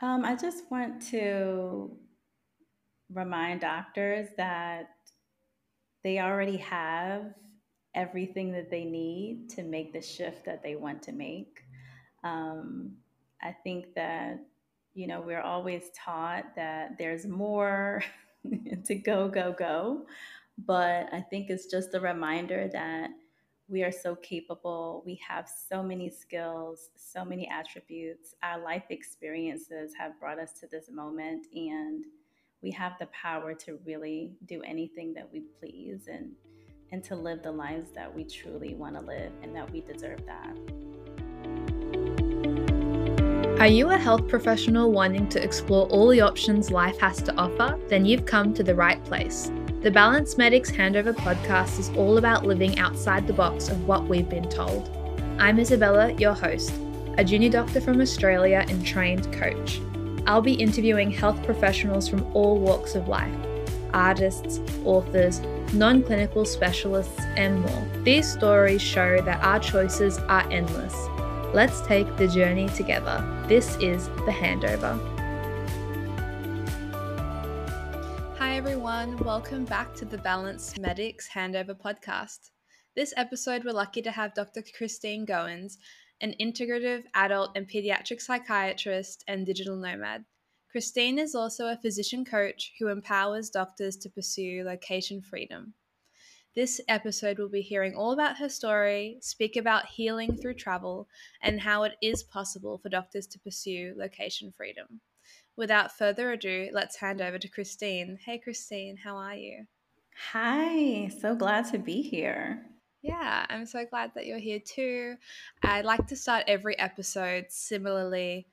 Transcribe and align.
Um, 0.00 0.24
I 0.24 0.36
just 0.36 0.70
want 0.70 1.02
to 1.10 1.90
remind 3.12 3.60
doctors 3.60 4.28
that 4.36 4.90
they 6.04 6.20
already 6.20 6.56
have 6.58 7.34
everything 7.94 8.52
that 8.52 8.70
they 8.70 8.84
need 8.84 9.50
to 9.50 9.62
make 9.64 9.92
the 9.92 10.00
shift 10.00 10.44
that 10.44 10.62
they 10.62 10.76
want 10.76 11.02
to 11.02 11.12
make. 11.12 11.64
Um, 12.22 12.92
I 13.42 13.52
think 13.64 13.94
that, 13.94 14.38
you 14.94 15.08
know, 15.08 15.20
we're 15.20 15.42
always 15.42 15.90
taught 15.96 16.54
that 16.54 16.96
there's 16.96 17.26
more 17.26 18.02
to 18.84 18.94
go, 18.94 19.28
go, 19.28 19.52
go. 19.52 20.06
But 20.64 21.08
I 21.12 21.20
think 21.20 21.50
it's 21.50 21.66
just 21.66 21.94
a 21.94 22.00
reminder 22.00 22.68
that 22.72 23.10
we 23.68 23.82
are 23.82 23.92
so 23.92 24.14
capable. 24.16 25.02
We 25.04 25.20
have 25.26 25.48
so 25.48 25.82
many 25.82 26.08
skills, 26.08 26.88
so 26.96 27.24
many 27.24 27.48
attributes. 27.48 28.34
Our 28.42 28.58
life 28.60 28.84
experiences 28.88 29.92
have 29.98 30.18
brought 30.18 30.38
us 30.38 30.52
to 30.60 30.66
this 30.66 30.90
moment, 30.90 31.46
and 31.54 32.06
we 32.62 32.70
have 32.72 32.92
the 32.98 33.06
power 33.06 33.54
to 33.54 33.78
really 33.84 34.32
do 34.46 34.62
anything 34.62 35.12
that 35.14 35.30
we 35.30 35.42
please 35.60 36.08
and 36.10 36.32
and 36.90 37.04
to 37.04 37.14
live 37.14 37.42
the 37.42 37.52
lives 37.52 37.90
that 37.94 38.12
we 38.12 38.24
truly 38.24 38.74
want 38.74 38.94
to 38.94 39.02
live 39.02 39.30
and 39.42 39.54
that 39.54 39.70
we 39.70 39.82
deserve 39.82 40.20
that. 40.24 40.56
Are 43.60 43.66
you 43.66 43.90
a 43.90 43.98
health 43.98 44.26
professional 44.26 44.90
wanting 44.90 45.28
to 45.28 45.42
explore 45.42 45.86
all 45.88 46.08
the 46.08 46.22
options 46.22 46.70
life 46.70 46.98
has 46.98 47.20
to 47.24 47.34
offer? 47.34 47.78
Then 47.88 48.06
you've 48.06 48.24
come 48.24 48.54
to 48.54 48.62
the 48.62 48.74
right 48.74 49.04
place. 49.04 49.50
The 49.80 49.92
Balanced 49.92 50.38
Medics 50.38 50.72
Handover 50.72 51.14
podcast 51.14 51.78
is 51.78 51.90
all 51.90 52.18
about 52.18 52.44
living 52.44 52.76
outside 52.80 53.28
the 53.28 53.32
box 53.32 53.68
of 53.68 53.86
what 53.86 54.08
we've 54.08 54.28
been 54.28 54.48
told. 54.48 54.90
I'm 55.38 55.60
Isabella, 55.60 56.12
your 56.14 56.34
host, 56.34 56.72
a 57.16 57.24
junior 57.24 57.48
doctor 57.48 57.80
from 57.80 58.00
Australia 58.00 58.66
and 58.68 58.84
trained 58.84 59.32
coach. 59.32 59.80
I'll 60.26 60.42
be 60.42 60.54
interviewing 60.54 61.12
health 61.12 61.40
professionals 61.44 62.08
from 62.08 62.26
all 62.34 62.58
walks 62.58 62.96
of 62.96 63.06
life 63.06 63.32
artists, 63.94 64.60
authors, 64.84 65.40
non 65.72 66.02
clinical 66.02 66.44
specialists, 66.44 67.20
and 67.36 67.60
more. 67.60 68.02
These 68.02 68.30
stories 68.32 68.82
show 68.82 69.20
that 69.22 69.44
our 69.44 69.60
choices 69.60 70.18
are 70.18 70.50
endless. 70.50 70.94
Let's 71.54 71.86
take 71.86 72.16
the 72.16 72.26
journey 72.26 72.68
together. 72.70 73.24
This 73.46 73.76
is 73.76 74.08
The 74.08 74.32
Handover. 74.32 75.17
Everyone. 78.88 79.22
Welcome 79.22 79.66
back 79.66 79.94
to 79.96 80.06
the 80.06 80.16
Balanced 80.16 80.80
Medics 80.80 81.28
Handover 81.28 81.78
podcast. 81.78 82.52
This 82.96 83.12
episode, 83.18 83.62
we're 83.62 83.72
lucky 83.72 84.00
to 84.00 84.10
have 84.10 84.32
Dr. 84.32 84.62
Kristine 84.62 85.26
Goins, 85.26 85.76
an 86.22 86.34
integrative 86.40 87.02
adult 87.14 87.50
and 87.54 87.68
pediatric 87.68 88.22
psychiatrist 88.22 89.24
and 89.28 89.44
digital 89.44 89.76
nomad. 89.76 90.24
Kristine 90.74 91.18
is 91.18 91.34
also 91.34 91.66
a 91.66 91.76
physician 91.76 92.24
coach 92.24 92.72
who 92.78 92.88
empowers 92.88 93.50
doctors 93.50 93.94
to 93.98 94.08
pursue 94.08 94.64
location 94.64 95.20
freedom. 95.20 95.74
This 96.54 96.80
episode 96.88 97.38
we'll 97.38 97.50
be 97.50 97.60
hearing 97.60 97.94
all 97.94 98.12
about 98.12 98.38
her 98.38 98.48
story, 98.48 99.18
speak 99.20 99.56
about 99.56 99.84
healing 99.84 100.34
through 100.34 100.54
travel, 100.54 101.08
and 101.42 101.60
how 101.60 101.82
it 101.82 101.96
is 102.00 102.22
possible 102.22 102.78
for 102.78 102.88
doctors 102.88 103.26
to 103.26 103.38
pursue 103.38 103.92
location 103.98 104.50
freedom. 104.56 105.02
Without 105.58 105.90
further 105.90 106.30
ado, 106.30 106.70
let's 106.72 106.96
hand 106.96 107.20
over 107.20 107.36
to 107.36 107.48
Kristine. 107.48 108.16
Hey, 108.24 108.38
Kristine, 108.38 108.96
how 108.96 109.16
are 109.16 109.34
you? 109.34 109.66
Hi, 110.30 111.10
so 111.20 111.34
glad 111.34 111.66
to 111.72 111.78
be 111.78 112.00
here. 112.00 112.64
Yeah, 113.02 113.44
I'm 113.50 113.66
so 113.66 113.84
glad 113.84 114.12
that 114.14 114.24
you're 114.24 114.38
here 114.38 114.60
too. 114.60 115.16
I'd 115.64 115.84
like 115.84 116.06
to 116.06 116.16
start 116.16 116.44
every 116.46 116.78
episode 116.78 117.46
similarly 117.48 118.46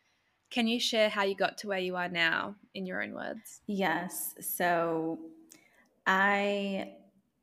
can 0.50 0.68
you 0.68 0.80
share 0.80 1.10
how 1.10 1.24
you 1.24 1.36
got 1.36 1.58
to 1.60 1.68
where 1.68 1.80
you 1.80 1.96
are 1.96 2.10
now 2.10 2.56
in 2.74 2.86
your 2.86 3.04
own 3.04 3.14
words? 3.14 3.62
Yes. 3.68 4.34
So 4.40 5.20
I 6.08 6.94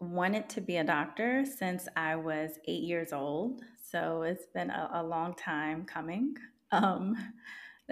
wanted 0.01 0.48
to 0.51 0.61
be 0.61 0.79
a 0.79 0.85
doctor 0.85 1.45
since 1.45 1.89
I 1.95 2.17
was 2.17 2.53
eight 2.67 2.83
years 2.83 3.13
old. 3.13 3.61
So 3.91 4.23
it's 4.23 4.47
been 4.47 4.70
a, 4.70 4.91
a 4.95 5.03
long 5.03 5.35
time 5.35 5.85
coming. 5.85 6.36
Um, 6.70 7.17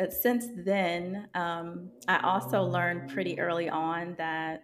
but 0.00 0.14
since 0.14 0.46
then, 0.56 1.28
um, 1.34 1.90
I 2.08 2.20
also 2.20 2.62
learned 2.62 3.10
pretty 3.10 3.38
early 3.38 3.68
on 3.68 4.14
that 4.16 4.62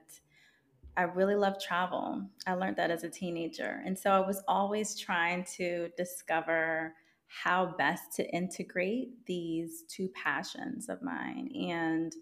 I 0.97 1.03
really 1.03 1.35
love 1.35 1.63
travel. 1.63 2.23
I 2.47 2.55
learned 2.55 2.77
that 2.77 2.91
as 2.91 3.05
a 3.05 3.11
teenager. 3.11 3.83
And 3.85 3.99
so 3.99 4.13
I 4.13 4.21
was 4.21 4.43
always 4.49 4.99
trying 4.99 5.45
to 5.57 5.91
discover 5.95 6.95
how 7.27 7.75
best 7.77 8.15
to 8.15 8.27
integrate 8.35 9.27
these 9.27 9.85
two 9.89 10.09
passions 10.15 10.89
of 10.89 11.03
mine. 11.03 11.51
And 11.55 12.15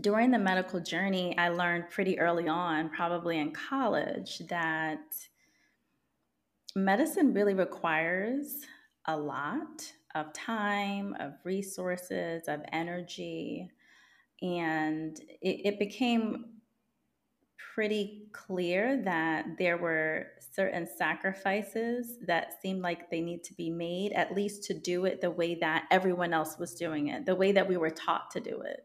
during 0.00 0.32
the 0.32 0.40
medical 0.40 0.80
journey, 0.80 1.38
I 1.38 1.50
learned 1.50 1.90
pretty 1.90 2.18
early 2.18 2.48
on, 2.48 2.88
probably 2.88 3.38
in 3.38 3.52
college, 3.52 4.40
that 4.48 5.14
medicine 6.74 7.32
really 7.32 7.54
requires 7.54 8.62
a 9.06 9.16
lot 9.16 9.92
of 10.14 10.32
time, 10.32 11.16
of 11.20 11.34
resources, 11.44 12.48
of 12.48 12.60
energy. 12.72 13.70
And 14.40 15.18
it, 15.40 15.60
it 15.64 15.78
became 15.78 16.46
pretty 17.74 18.28
clear 18.32 19.00
that 19.02 19.46
there 19.58 19.78
were 19.78 20.26
certain 20.54 20.86
sacrifices 20.86 22.18
that 22.26 22.60
seemed 22.60 22.82
like 22.82 23.10
they 23.10 23.20
need 23.20 23.42
to 23.44 23.54
be 23.54 23.70
made, 23.70 24.12
at 24.12 24.34
least 24.34 24.64
to 24.64 24.74
do 24.74 25.06
it 25.06 25.20
the 25.20 25.30
way 25.30 25.54
that 25.54 25.86
everyone 25.90 26.34
else 26.34 26.58
was 26.58 26.74
doing 26.74 27.08
it, 27.08 27.24
the 27.24 27.34
way 27.34 27.52
that 27.52 27.68
we 27.68 27.76
were 27.76 27.90
taught 27.90 28.30
to 28.30 28.40
do 28.40 28.60
it. 28.60 28.84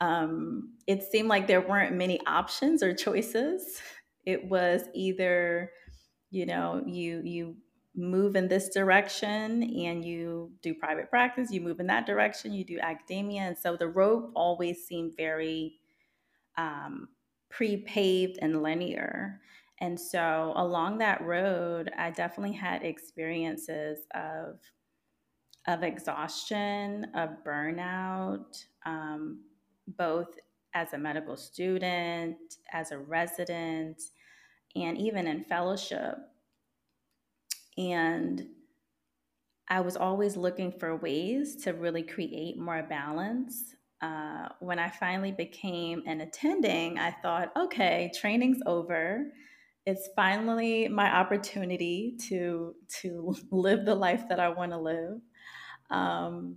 Um, 0.00 0.74
it 0.86 1.02
seemed 1.02 1.28
like 1.28 1.46
there 1.46 1.60
weren't 1.60 1.94
many 1.94 2.20
options 2.26 2.82
or 2.82 2.94
choices. 2.94 3.80
It 4.24 4.44
was 4.48 4.82
either, 4.94 5.70
you 6.30 6.46
know, 6.46 6.82
you 6.86 7.22
you 7.24 7.56
move 7.96 8.36
in 8.36 8.46
this 8.46 8.68
direction 8.68 9.62
and 9.62 10.04
you 10.04 10.50
do 10.62 10.74
private 10.74 11.08
practice, 11.10 11.50
you 11.50 11.60
move 11.60 11.80
in 11.80 11.86
that 11.86 12.06
direction, 12.06 12.52
you 12.52 12.64
do 12.64 12.78
academia, 12.78 13.42
and 13.42 13.58
so 13.58 13.76
the 13.76 13.88
road 13.88 14.30
always 14.34 14.86
seemed 14.86 15.14
very 15.16 15.74
um, 16.58 17.08
pre-paved 17.50 18.38
and 18.42 18.62
linear. 18.62 19.40
And 19.80 19.98
so 19.98 20.52
along 20.56 20.98
that 20.98 21.22
road, 21.22 21.90
I 21.98 22.10
definitely 22.10 22.56
had 22.56 22.82
experiences 22.82 24.00
of 24.14 24.58
of 25.68 25.82
exhaustion, 25.82 27.08
of 27.16 27.30
burnout, 27.44 28.64
um, 28.84 29.40
both 29.98 30.28
as 30.74 30.92
a 30.92 30.98
medical 30.98 31.36
student, 31.36 32.36
as 32.72 32.92
a 32.92 32.98
resident, 32.98 34.00
and 34.76 34.96
even 34.96 35.26
in 35.26 35.42
fellowship. 35.42 36.18
And 37.78 38.46
I 39.68 39.80
was 39.80 39.96
always 39.96 40.36
looking 40.36 40.72
for 40.72 40.96
ways 40.96 41.56
to 41.64 41.72
really 41.72 42.02
create 42.02 42.58
more 42.58 42.82
balance 42.82 43.76
uh, 44.02 44.48
when 44.60 44.78
I 44.78 44.90
finally 44.90 45.32
became 45.32 46.02
an 46.06 46.20
attending, 46.20 46.98
I 46.98 47.10
thought, 47.10 47.52
okay, 47.56 48.10
training's 48.14 48.60
over. 48.66 49.32
It's 49.86 50.08
finally 50.14 50.88
my 50.88 51.14
opportunity 51.14 52.16
to 52.28 52.74
to 53.00 53.34
live 53.50 53.84
the 53.84 53.94
life 53.94 54.28
that 54.28 54.40
I 54.40 54.48
want 54.48 54.72
to 54.72 54.78
live. 54.78 55.20
Um, 55.90 56.56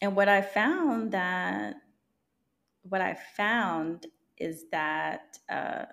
and 0.00 0.14
what 0.14 0.28
I 0.28 0.42
found 0.42 1.12
that 1.12 1.76
what 2.82 3.00
I 3.00 3.16
found 3.36 4.06
is 4.38 4.64
that 4.72 5.38
uh, 5.48 5.84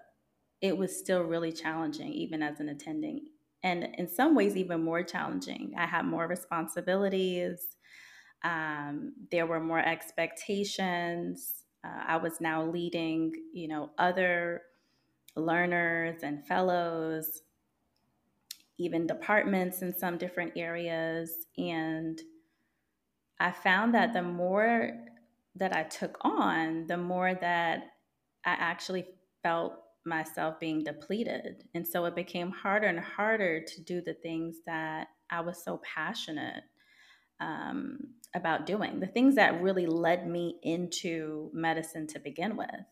it 0.61 0.77
was 0.77 0.97
still 0.97 1.21
really 1.21 1.51
challenging, 1.51 2.11
even 2.13 2.43
as 2.43 2.59
an 2.59 2.69
attending, 2.69 3.27
and 3.64 3.88
in 3.97 4.08
some 4.08 4.36
ways, 4.36 4.56
even 4.56 4.84
more 4.84 5.03
challenging. 5.03 5.74
I 5.78 5.86
had 5.86 6.06
more 6.06 6.28
responsibilities. 6.28 7.59
Um, 8.44 9.14
there 9.32 9.46
were 9.46 9.59
more 9.59 9.79
expectations. 9.79 11.66
Uh, 11.84 12.03
I 12.08 12.17
was 12.17 12.40
now 12.40 12.66
leading, 12.66 13.34
you 13.53 13.67
know, 13.67 13.91
other 13.97 14.61
learners 15.35 16.23
and 16.23 16.46
fellows, 16.46 17.41
even 18.78 19.08
departments 19.08 19.82
in 19.82 19.97
some 19.97 20.17
different 20.17 20.53
areas. 20.55 21.32
And 21.58 22.20
I 23.40 23.52
found 23.52 23.94
that 23.94 24.14
the 24.14 24.22
more 24.22 24.91
that 25.55 25.76
I 25.76 25.84
took 25.84 26.17
on, 26.22 26.88
the 26.88 26.97
more 26.97 27.34
that 27.34 27.79
I 28.46 28.52
actually 28.52 29.05
felt 29.44 29.73
myself 30.05 30.59
being 30.59 30.84
depleted. 30.84 31.63
And 31.73 31.87
so 31.87 32.05
it 32.05 32.16
became 32.16 32.51
harder 32.51 32.87
and 32.87 32.99
harder 32.99 33.61
to 33.61 33.81
do 33.81 34.01
the 34.01 34.13
things 34.13 34.57
that 34.66 35.07
I 35.29 35.41
was 35.41 35.63
so 35.63 35.81
passionate 35.96 36.63
um, 37.40 37.99
about 38.35 38.66
doing, 38.66 38.99
the 38.99 39.07
things 39.07 39.35
that 39.35 39.61
really 39.61 39.85
led 39.85 40.28
me 40.28 40.57
into 40.63 41.49
medicine 41.53 42.07
to 42.07 42.19
begin 42.19 42.57
with. 42.57 42.85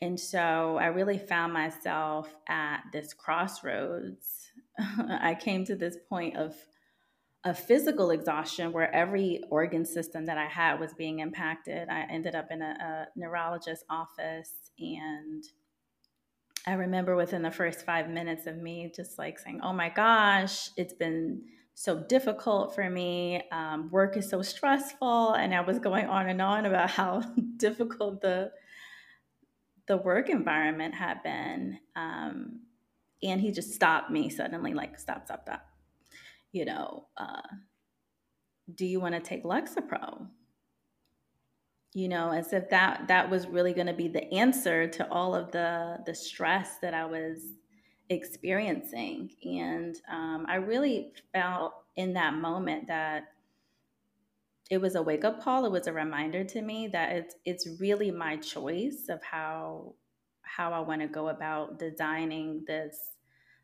And 0.00 0.18
so 0.18 0.78
I 0.80 0.86
really 0.86 1.18
found 1.18 1.52
myself 1.52 2.32
at 2.48 2.82
this 2.92 3.12
crossroads. 3.14 4.50
I 4.78 5.36
came 5.38 5.64
to 5.64 5.76
this 5.76 5.96
point 6.08 6.36
of 6.36 6.54
a 7.44 7.54
physical 7.54 8.10
exhaustion 8.10 8.72
where 8.72 8.94
every 8.94 9.42
organ 9.50 9.84
system 9.84 10.26
that 10.26 10.38
I 10.38 10.46
had 10.46 10.78
was 10.78 10.92
being 10.94 11.20
impacted. 11.20 11.88
I 11.88 12.02
ended 12.10 12.34
up 12.34 12.48
in 12.50 12.62
a, 12.62 13.08
a 13.16 13.18
neurologist's 13.18 13.84
office 13.88 14.52
and 14.78 15.44
I 16.68 16.74
remember 16.74 17.16
within 17.16 17.40
the 17.40 17.50
first 17.50 17.86
five 17.86 18.10
minutes 18.10 18.46
of 18.46 18.58
me 18.58 18.92
just 18.94 19.18
like 19.18 19.38
saying, 19.38 19.60
Oh 19.62 19.72
my 19.72 19.88
gosh, 19.88 20.68
it's 20.76 20.92
been 20.92 21.40
so 21.74 21.98
difficult 21.98 22.74
for 22.74 22.90
me. 22.90 23.42
Um, 23.50 23.88
work 23.90 24.18
is 24.18 24.28
so 24.28 24.42
stressful. 24.42 25.32
And 25.32 25.54
I 25.54 25.62
was 25.62 25.78
going 25.78 26.04
on 26.04 26.28
and 26.28 26.42
on 26.42 26.66
about 26.66 26.90
how 26.90 27.22
difficult 27.56 28.20
the 28.20 28.50
the 29.86 29.96
work 29.96 30.28
environment 30.28 30.94
had 30.94 31.22
been. 31.22 31.78
Um, 31.96 32.60
and 33.22 33.40
he 33.40 33.50
just 33.50 33.72
stopped 33.72 34.10
me 34.10 34.28
suddenly, 34.28 34.74
like, 34.74 34.98
stop, 34.98 35.24
stop, 35.24 35.44
stop. 35.44 35.62
You 36.52 36.66
know, 36.66 37.06
uh, 37.16 37.40
do 38.74 38.84
you 38.84 39.00
want 39.00 39.14
to 39.14 39.20
take 39.22 39.42
Lexapro? 39.42 40.26
You 41.94 42.08
know, 42.08 42.30
as 42.30 42.52
if 42.52 42.68
that 42.70 43.08
that 43.08 43.30
was 43.30 43.46
really 43.46 43.72
going 43.72 43.86
to 43.86 43.94
be 43.94 44.08
the 44.08 44.32
answer 44.32 44.86
to 44.88 45.10
all 45.10 45.34
of 45.34 45.50
the 45.52 45.98
the 46.04 46.14
stress 46.14 46.78
that 46.78 46.94
I 46.94 47.06
was 47.06 47.54
experiencing. 48.10 49.30
And 49.44 49.96
um, 50.10 50.46
I 50.48 50.56
really 50.56 51.12
felt 51.32 51.74
in 51.96 52.12
that 52.14 52.34
moment 52.34 52.86
that 52.88 53.24
it 54.70 54.80
was 54.80 54.94
a 54.94 55.02
wake 55.02 55.24
up 55.24 55.42
call. 55.42 55.64
It 55.64 55.72
was 55.72 55.86
a 55.86 55.92
reminder 55.92 56.44
to 56.44 56.62
me 56.62 56.88
that 56.88 57.12
it's 57.12 57.34
it's 57.44 57.80
really 57.80 58.10
my 58.10 58.36
choice 58.36 59.06
of 59.08 59.22
how 59.22 59.94
how 60.42 60.72
I 60.72 60.80
want 60.80 61.00
to 61.00 61.08
go 61.08 61.28
about 61.28 61.78
designing 61.78 62.64
this 62.66 62.96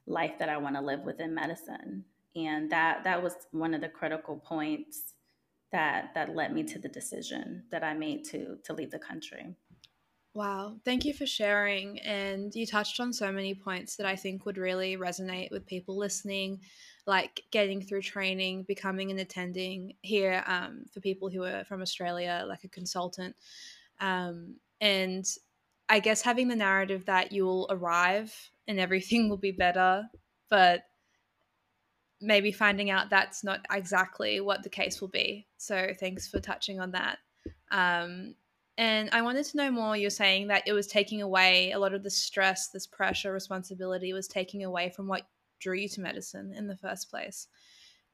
life 0.07 0.33
that 0.39 0.49
I 0.49 0.57
want 0.57 0.77
to 0.77 0.83
live 0.83 1.01
within 1.01 1.35
medicine. 1.35 2.05
And 2.37 2.71
that 2.71 3.05
that 3.05 3.23
was 3.23 3.35
one 3.53 3.75
of 3.75 3.81
the 3.81 3.89
critical 3.89 4.37
points 4.37 5.15
that 5.75 6.15
that 6.15 6.37
led 6.37 6.55
me 6.55 6.63
to 6.63 6.79
the 6.79 6.89
decision 6.89 7.65
that 7.73 7.83
I 7.83 7.95
made 7.95 8.25
to 8.27 8.59
to 8.63 8.73
leave 8.73 8.93
the 8.93 8.99
country. 8.99 9.57
Wow, 10.33 10.77
thank 10.85 11.05
you 11.05 11.13
for 11.13 11.27
sharing. 11.27 11.99
And 12.01 12.55
you 12.55 12.65
touched 12.65 12.99
on 13.01 13.13
so 13.13 13.31
many 13.31 13.55
points 13.55 13.97
that 13.97 14.07
I 14.07 14.17
think 14.17 14.47
would 14.47 14.57
really 14.57 14.97
resonate 14.97 15.51
with 15.51 15.67
people 15.67 15.97
listening, 15.97 16.61
like 17.07 17.43
getting 17.51 17.83
through 17.83 18.03
training, 18.03 18.65
becoming 18.65 19.11
an 19.11 19.19
attending 19.19 19.95
here 20.03 20.45
um, 20.47 20.85
for 20.93 21.01
people 21.01 21.29
who 21.29 21.45
are 21.45 21.65
from 21.65 21.83
Australia, 21.83 22.45
like 22.49 22.65
a 22.65 22.69
consultant. 22.69 23.35
Um, 24.01 24.57
and 24.81 25.25
I 25.89 25.99
guess 26.01 26.23
having 26.23 26.49
the 26.49 26.57
narrative 26.57 27.05
that 27.07 27.33
you 27.33 27.45
will 27.45 27.69
arrive 27.71 28.33
and 28.69 28.79
everything 28.79 29.29
will 29.29 29.37
be 29.37 29.53
better, 29.53 30.05
but 30.51 30.83
maybe 32.25 32.51
finding 32.53 32.91
out 32.91 33.11
that's 33.11 33.45
not 33.45 33.65
exactly 33.71 34.41
what 34.41 34.63
the 34.63 34.69
case 34.69 35.01
will 35.01 35.09
be. 35.09 35.47
So 35.59 35.93
thanks 35.99 36.29
for 36.29 36.41
touching 36.41 36.81
on 36.81 36.93
that. 36.93 37.19
Um, 37.71 38.35
and 38.77 39.09
I 39.13 39.23
wanted 39.23 39.45
to 39.47 39.57
know 39.57 39.71
more. 39.71 39.97
You're 39.97 40.11
saying 40.11 40.49
that 40.49 40.65
it 40.67 40.73
was 40.73 40.87
taking 40.87 41.23
away 41.23 41.73
a 41.73 41.79
lot 41.79 41.95
of 41.95 42.03
the 42.03 42.11
stress, 42.11 42.69
this 42.69 42.87
pressure, 42.87 43.33
responsibility 43.33 44.13
was 44.13 44.27
taking 44.27 44.65
away 44.65 44.91
from 44.91 45.07
what 45.07 45.23
drew 45.61 45.77
you 45.77 45.89
to 45.89 46.01
medicine 46.01 46.53
in 46.57 46.67
the 46.67 46.77
first 46.77 47.09
place. 47.09 47.47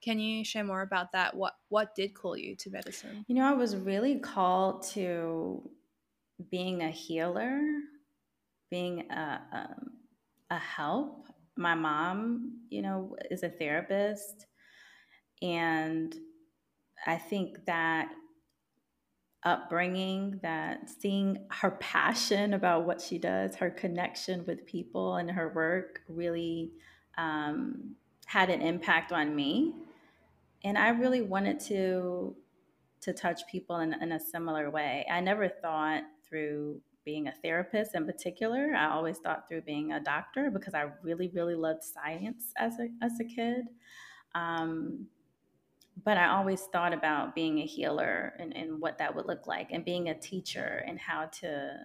Can 0.03 0.19
you 0.19 0.45
share 0.45 0.65
more 0.65 0.83
about 0.83 1.13
that? 1.13 1.35
What 1.35 1.55
what 1.69 1.95
did 1.95 2.15
call 2.15 2.37
you 2.37 2.57
to 2.57 2.71
medicine? 2.71 3.25
You 3.29 3.35
know, 3.35 3.45
I 3.45 3.53
was 3.53 3.77
really 3.77 4.19
called 4.19 4.83
to 4.95 5.69
being 6.51 6.83
a 6.83 6.91
healer, 6.91 7.61
being 8.71 9.11
a 9.11 9.41
um, 9.53 9.91
a 10.51 10.59
help. 10.59 11.27
My 11.61 11.75
mom, 11.75 12.63
you 12.71 12.81
know, 12.81 13.17
is 13.31 13.43
a 13.43 13.51
therapist, 13.51 14.47
and 15.43 16.15
I 17.07 17.17
think 17.17 17.67
that 17.67 18.09
upbringing 19.43 20.39
that 20.43 20.89
seeing 20.91 21.47
her 21.51 21.73
passion 21.73 22.55
about 22.55 22.87
what 22.87 23.01
she 23.01 23.19
does, 23.19 23.57
her 23.57 23.71
connection 23.71 24.45
with 24.47 24.67
people 24.67 25.17
and 25.17 25.31
her 25.31 25.53
work 25.55 26.01
really 26.09 26.73
um, 27.17 27.95
had 28.27 28.51
an 28.51 28.61
impact 28.61 29.13
on 29.13 29.35
me. 29.35 29.75
And 30.65 30.77
I 30.77 30.91
really 30.91 31.23
wanted 31.23 31.61
to 31.61 32.37
to 33.03 33.15
touch 33.15 33.47
people 33.51 33.79
in, 33.79 33.95
in 33.95 34.13
a 34.13 34.21
similar 34.21 34.71
way. 34.71 35.07
I 35.11 35.21
never 35.21 35.49
thought 35.49 36.03
through 36.29 36.83
being 37.11 37.27
a 37.27 37.35
therapist 37.43 37.97
in 37.97 38.07
particular. 38.07 38.73
I 38.73 38.89
always 38.89 39.19
thought 39.19 39.49
through 39.49 39.63
being 39.63 39.91
a 39.91 39.99
doctor 39.99 40.49
because 40.49 40.75
I 40.75 40.85
really, 41.03 41.29
really 41.35 41.57
loved 41.57 41.83
science 41.83 42.53
as 42.57 42.75
a 42.79 42.87
as 43.03 43.19
a 43.19 43.25
kid. 43.25 43.65
Um, 44.37 45.09
but 46.05 46.17
I 46.17 46.29
always 46.29 46.63
thought 46.73 46.93
about 46.93 47.35
being 47.35 47.59
a 47.59 47.67
healer 47.67 48.35
and, 48.39 48.57
and 48.57 48.81
what 48.81 48.99
that 48.99 49.13
would 49.17 49.27
look 49.27 49.49
like 49.49 49.73
and 49.73 49.85
being 49.85 50.09
a 50.09 50.21
teacher 50.21 50.85
and 50.87 51.01
how 51.01 51.25
to 51.41 51.79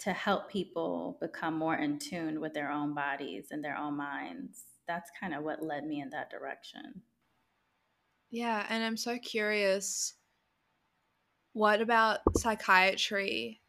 to 0.00 0.12
help 0.12 0.50
people 0.50 1.16
become 1.22 1.54
more 1.54 1.76
in 1.76 1.98
tune 1.98 2.38
with 2.38 2.52
their 2.52 2.70
own 2.70 2.92
bodies 2.94 3.46
and 3.50 3.64
their 3.64 3.78
own 3.78 3.96
minds. 3.96 4.64
That's 4.86 5.10
kind 5.18 5.32
of 5.32 5.42
what 5.42 5.64
led 5.64 5.86
me 5.86 6.02
in 6.02 6.10
that 6.10 6.28
direction. 6.28 7.00
Yeah, 8.30 8.66
and 8.68 8.84
I'm 8.84 8.98
so 8.98 9.18
curious 9.18 10.12
what 11.54 11.80
about 11.80 12.20
psychiatry 12.36 13.59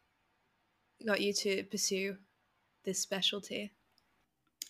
got 1.04 1.20
you 1.20 1.32
to 1.32 1.64
pursue 1.64 2.16
this 2.84 3.00
specialty? 3.00 3.72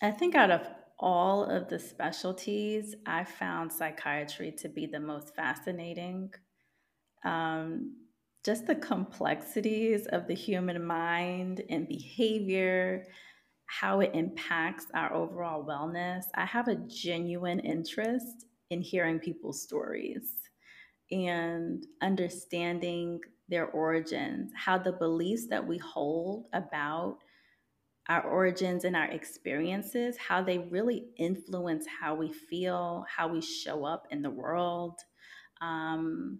I 0.01 0.11
think 0.11 0.35
out 0.35 0.51
of 0.51 0.67
all 0.99 1.45
of 1.45 1.69
the 1.69 1.79
specialties, 1.79 2.95
I 3.05 3.23
found 3.23 3.71
psychiatry 3.71 4.51
to 4.59 4.69
be 4.69 4.85
the 4.85 4.99
most 4.99 5.35
fascinating. 5.35 6.33
Um, 7.23 7.95
just 8.45 8.67
the 8.67 8.75
complexities 8.75 10.05
of 10.07 10.27
the 10.27 10.33
human 10.33 10.85
mind 10.85 11.61
and 11.69 11.87
behavior, 11.87 13.07
how 13.65 14.01
it 14.01 14.11
impacts 14.13 14.87
our 14.93 15.13
overall 15.13 15.65
wellness. 15.65 16.23
I 16.35 16.45
have 16.45 16.67
a 16.67 16.75
genuine 16.75 17.59
interest 17.59 18.45
in 18.69 18.81
hearing 18.81 19.19
people's 19.19 19.61
stories 19.61 20.29
and 21.11 21.85
understanding 22.01 23.19
their 23.49 23.67
origins, 23.67 24.51
how 24.55 24.77
the 24.77 24.93
beliefs 24.93 25.47
that 25.47 25.65
we 25.65 25.77
hold 25.77 26.45
about 26.53 27.17
our 28.09 28.21
origins 28.23 28.83
and 28.83 28.95
our 28.95 29.09
experiences, 29.09 30.17
how 30.17 30.41
they 30.43 30.57
really 30.57 31.05
influence 31.17 31.85
how 32.01 32.15
we 32.15 32.31
feel, 32.31 33.05
how 33.15 33.27
we 33.27 33.41
show 33.41 33.85
up 33.85 34.07
in 34.11 34.21
the 34.21 34.29
world. 34.29 34.99
Um, 35.61 36.39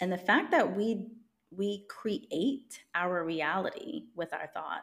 and 0.00 0.12
the 0.12 0.18
fact 0.18 0.50
that 0.50 0.76
we 0.76 1.06
we 1.52 1.86
create 1.88 2.80
our 2.94 3.24
reality 3.24 4.06
with 4.16 4.32
our 4.34 4.48
thoughts 4.52 4.82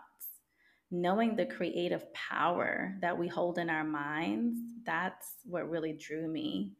knowing 0.90 1.36
the 1.36 1.46
creative 1.46 2.12
power 2.14 2.96
that 3.02 3.18
we 3.18 3.28
hold 3.28 3.58
in 3.58 3.70
our 3.70 3.84
minds 3.84 4.58
that's 4.86 5.36
what 5.44 5.70
really 5.70 5.94
drew 5.94 6.28
me 6.28 6.72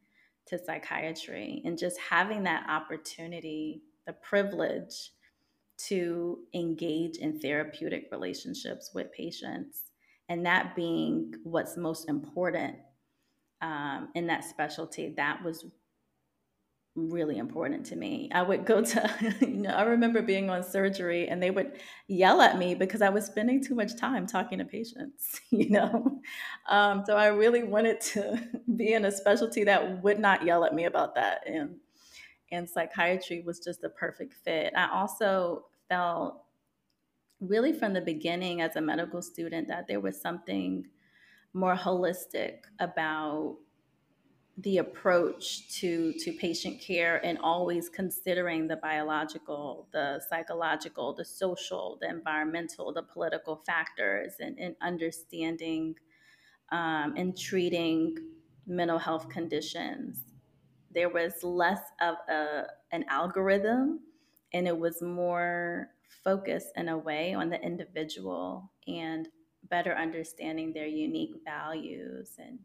to 0.48 0.58
psychiatry 0.64 1.62
and 1.66 1.78
just 1.78 2.00
having 2.00 2.44
that 2.44 2.66
opportunity 2.70 3.82
the 4.06 4.14
privilege 4.14 5.12
to 5.88 6.40
engage 6.54 7.18
in 7.18 7.40
therapeutic 7.40 8.08
relationships 8.12 8.92
with 8.94 9.12
patients, 9.12 9.92
and 10.30 10.46
that 10.46 10.76
being 10.76 11.34
what's 11.44 11.78
most 11.78 12.10
important 12.10 12.76
um, 13.62 14.10
in 14.16 14.28
that 14.28 14.44
specialty. 14.44 15.14
That 15.18 15.44
was 15.44 15.66
really 16.96 17.38
important 17.40 17.86
to 17.88 17.96
me. 17.96 18.30
I 18.34 18.44
would 18.44 18.66
go 18.66 18.82
to, 18.84 19.36
you 19.42 19.48
know, 19.48 19.72
I 19.72 19.84
remember 19.84 20.22
being 20.22 20.50
on 20.50 20.64
surgery 20.64 21.28
and 21.28 21.42
they 21.42 21.50
would 21.50 21.80
yell 22.08 22.42
at 22.42 22.58
me 22.58 22.76
because 22.76 23.02
I 23.02 23.10
was 23.10 23.26
spending 23.26 23.64
too 23.64 23.74
much 23.74 23.98
time 23.98 24.28
talking 24.28 24.60
to 24.60 24.66
patients, 24.66 25.42
you 25.50 25.70
know. 25.70 26.20
Um, 26.70 27.04
so 27.06 27.16
I 27.18 27.28
really 27.28 27.64
wanted 27.64 28.00
to 28.02 28.40
be 28.76 28.94
in 28.94 29.06
a 29.06 29.12
specialty 29.12 29.64
that 29.64 30.04
would 30.04 30.20
not 30.20 30.46
yell 30.46 30.66
at 30.66 30.76
me 30.76 30.86
about 30.86 31.16
that. 31.16 31.48
And 31.48 31.78
and 32.54 32.70
psychiatry 32.70 33.42
was 33.46 33.60
just 33.60 33.84
a 33.84 33.90
perfect 33.90 34.34
fit. 34.34 34.74
I 34.76 34.88
also 34.94 35.66
felt 35.90 36.44
really 37.42 37.74
from 37.74 37.94
the 37.94 38.02
beginning 38.02 38.62
as 38.62 38.76
a 38.76 38.82
medical 38.82 39.22
student 39.22 39.68
that 39.68 39.88
there 39.88 40.00
was 40.00 40.22
something 40.22 40.86
more 41.54 41.76
holistic 41.76 42.60
about 42.80 43.58
the 44.58 44.78
approach 44.78 45.68
to 45.80 46.14
to 46.14 46.32
patient 46.34 46.80
care 46.80 47.18
and 47.26 47.40
always 47.40 47.90
considering 47.90 48.68
the 48.68 48.76
biological 48.76 49.88
the 49.92 50.22
psychological 50.30 51.12
the 51.12 51.26
social 51.26 51.98
the 52.02 52.08
environmental 52.08 52.94
the 52.94 53.02
political 53.02 53.64
factors 53.66 54.34
and, 54.40 54.60
and 54.60 54.76
understanding 54.80 55.96
um, 56.72 57.16
and 57.18 57.36
treating 57.36 58.16
mental 58.68 59.00
health 59.00 59.28
conditions 59.28 60.20
there 60.94 61.10
was 61.10 61.44
less 61.44 61.82
of 62.02 62.16
a, 62.30 62.64
an 62.92 63.06
algorithm 63.10 64.02
and 64.54 64.68
it 64.68 64.78
was 64.78 65.02
more 65.02 65.90
focused 66.24 66.70
in 66.76 66.90
a 66.90 66.98
way 66.98 67.34
on 67.34 67.50
the 67.50 67.62
individual 67.62 68.72
and 68.88 69.28
better 69.70 69.94
understanding 69.96 70.74
their 70.74 70.88
unique 70.88 71.36
values 71.46 72.36
and 72.38 72.60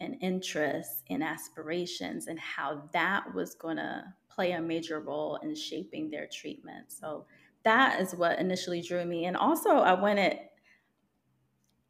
and 0.00 0.16
interests 0.20 1.02
and 1.08 1.22
aspirations 1.22 2.26
and 2.26 2.38
how 2.38 2.82
that 2.92 3.32
was 3.34 3.54
going 3.54 3.76
to 3.76 4.04
play 4.28 4.52
a 4.52 4.60
major 4.60 5.00
role 5.00 5.36
in 5.36 5.54
shaping 5.54 6.10
their 6.10 6.26
treatment. 6.26 6.90
So 6.90 7.26
that 7.62 8.00
is 8.00 8.14
what 8.14 8.38
initially 8.38 8.82
drew 8.82 9.04
me. 9.04 9.24
And 9.26 9.36
also, 9.36 9.70
I 9.70 9.94
wanted 9.94 10.38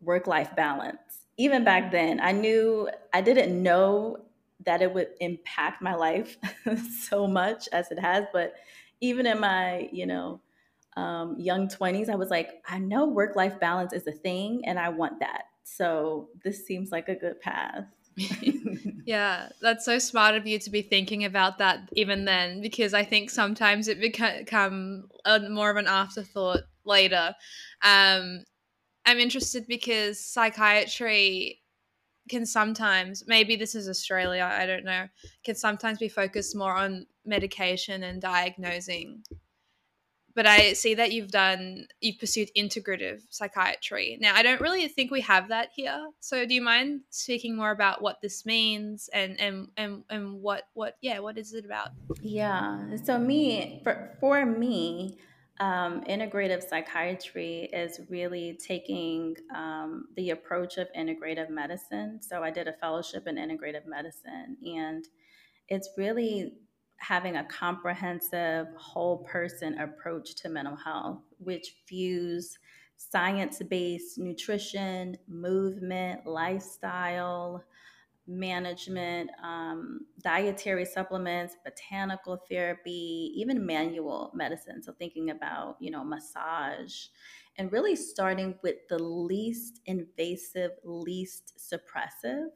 work 0.00 0.26
life 0.26 0.54
balance. 0.54 1.26
Even 1.36 1.64
back 1.64 1.90
then, 1.90 2.20
I 2.20 2.32
knew 2.32 2.88
I 3.12 3.20
didn't 3.20 3.60
know 3.60 4.23
that 4.66 4.82
it 4.82 4.92
would 4.92 5.08
impact 5.20 5.82
my 5.82 5.94
life 5.94 6.36
so 7.08 7.26
much 7.26 7.68
as 7.72 7.90
it 7.90 7.98
has, 7.98 8.24
but 8.32 8.54
even 9.00 9.26
in 9.26 9.40
my, 9.40 9.88
you 9.92 10.06
know, 10.06 10.40
um, 10.96 11.36
young 11.38 11.68
20s, 11.68 12.08
I 12.08 12.14
was 12.14 12.30
like, 12.30 12.62
I 12.68 12.78
know 12.78 13.06
work 13.06 13.36
life 13.36 13.58
balance 13.58 13.92
is 13.92 14.06
a 14.06 14.12
thing 14.12 14.62
and 14.64 14.78
I 14.78 14.88
want 14.88 15.20
that. 15.20 15.44
So 15.64 16.28
this 16.44 16.66
seems 16.66 16.92
like 16.92 17.08
a 17.08 17.14
good 17.14 17.40
path. 17.40 17.84
yeah, 19.04 19.48
that's 19.60 19.84
so 19.84 19.98
smart 19.98 20.34
of 20.34 20.46
you 20.46 20.58
to 20.60 20.70
be 20.70 20.82
thinking 20.82 21.24
about 21.24 21.58
that 21.58 21.88
even 21.92 22.24
then, 22.24 22.60
because 22.60 22.94
I 22.94 23.04
think 23.04 23.30
sometimes 23.30 23.88
it 23.88 24.00
become 24.00 25.08
a, 25.24 25.40
more 25.40 25.70
of 25.70 25.76
an 25.76 25.88
afterthought 25.88 26.60
later. 26.84 27.34
Um, 27.82 28.44
I'm 29.06 29.18
interested 29.18 29.66
because 29.66 30.24
psychiatry 30.24 31.60
can 32.28 32.46
sometimes, 32.46 33.24
maybe 33.26 33.56
this 33.56 33.74
is 33.74 33.88
Australia, 33.88 34.48
I 34.50 34.66
don't 34.66 34.84
know, 34.84 35.08
can 35.44 35.54
sometimes 35.54 35.98
be 35.98 36.08
focused 36.08 36.56
more 36.56 36.74
on 36.74 37.06
medication 37.24 38.02
and 38.02 38.20
diagnosing 38.20 39.22
but 40.34 40.46
I 40.46 40.72
see 40.72 40.94
that 40.94 41.12
you've 41.12 41.30
done 41.30 41.86
you've 42.00 42.18
pursued 42.18 42.50
integrative 42.56 43.22
psychiatry. 43.30 44.18
Now, 44.20 44.34
I 44.34 44.42
don't 44.42 44.60
really 44.60 44.88
think 44.88 45.10
we 45.10 45.20
have 45.22 45.48
that 45.48 45.68
here. 45.74 46.10
So, 46.20 46.44
do 46.44 46.54
you 46.54 46.62
mind 46.62 47.02
speaking 47.10 47.56
more 47.56 47.70
about 47.70 48.02
what 48.02 48.20
this 48.20 48.44
means 48.44 49.08
and 49.12 49.38
and 49.40 49.68
and, 49.76 50.02
and 50.10 50.42
what 50.42 50.64
what 50.74 50.96
yeah, 51.00 51.20
what 51.20 51.38
is 51.38 51.52
it 51.52 51.64
about? 51.64 51.90
Yeah. 52.20 52.96
So 53.04 53.18
me 53.18 53.80
for 53.84 54.16
for 54.20 54.44
me, 54.44 55.18
um, 55.60 56.02
integrative 56.04 56.68
psychiatry 56.68 57.68
is 57.72 58.00
really 58.08 58.58
taking 58.60 59.36
um, 59.54 60.06
the 60.16 60.30
approach 60.30 60.78
of 60.78 60.88
integrative 60.98 61.48
medicine. 61.48 62.20
So 62.20 62.42
I 62.42 62.50
did 62.50 62.66
a 62.66 62.72
fellowship 62.72 63.26
in 63.28 63.36
integrative 63.36 63.86
medicine, 63.86 64.56
and 64.64 65.06
it's 65.68 65.90
really 65.96 66.54
having 66.96 67.36
a 67.36 67.44
comprehensive 67.44 68.66
whole 68.76 69.18
person 69.18 69.78
approach 69.78 70.34
to 70.36 70.48
mental 70.48 70.76
health, 70.76 71.20
which 71.38 71.76
views 71.88 72.58
science 72.96 73.60
based 73.68 74.18
nutrition, 74.18 75.16
movement, 75.28 76.26
lifestyle, 76.26 77.62
management, 78.26 79.30
um, 79.42 80.06
dietary 80.22 80.84
supplements, 80.84 81.56
botanical 81.64 82.42
therapy, 82.48 83.32
even 83.36 83.64
manual 83.66 84.32
medicine. 84.34 84.82
So 84.82 84.92
thinking 84.92 85.30
about, 85.30 85.76
you 85.80 85.90
know, 85.90 86.04
massage 86.04 87.06
and 87.56 87.70
really 87.70 87.96
starting 87.96 88.56
with 88.62 88.76
the 88.88 88.98
least 88.98 89.80
invasive, 89.86 90.72
least 90.84 91.58
suppressive 91.58 92.48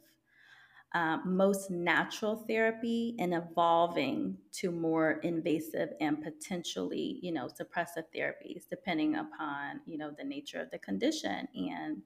uh, 0.94 1.18
most 1.25 1.70
natural 1.70 2.37
therapy 2.48 3.14
and 3.18 3.34
evolving 3.34 4.38
to 4.52 4.70
more 4.70 5.20
invasive 5.22 5.90
and 6.00 6.22
potentially, 6.22 7.18
you 7.22 7.30
know, 7.30 7.46
suppressive 7.46 8.04
therapies, 8.16 8.66
depending 8.70 9.16
upon, 9.16 9.80
you 9.84 9.98
know, 9.98 10.10
the 10.16 10.25
nature 10.25 10.60
of 10.60 10.70
the 10.70 10.78
condition 10.78 11.46
and 11.54 12.02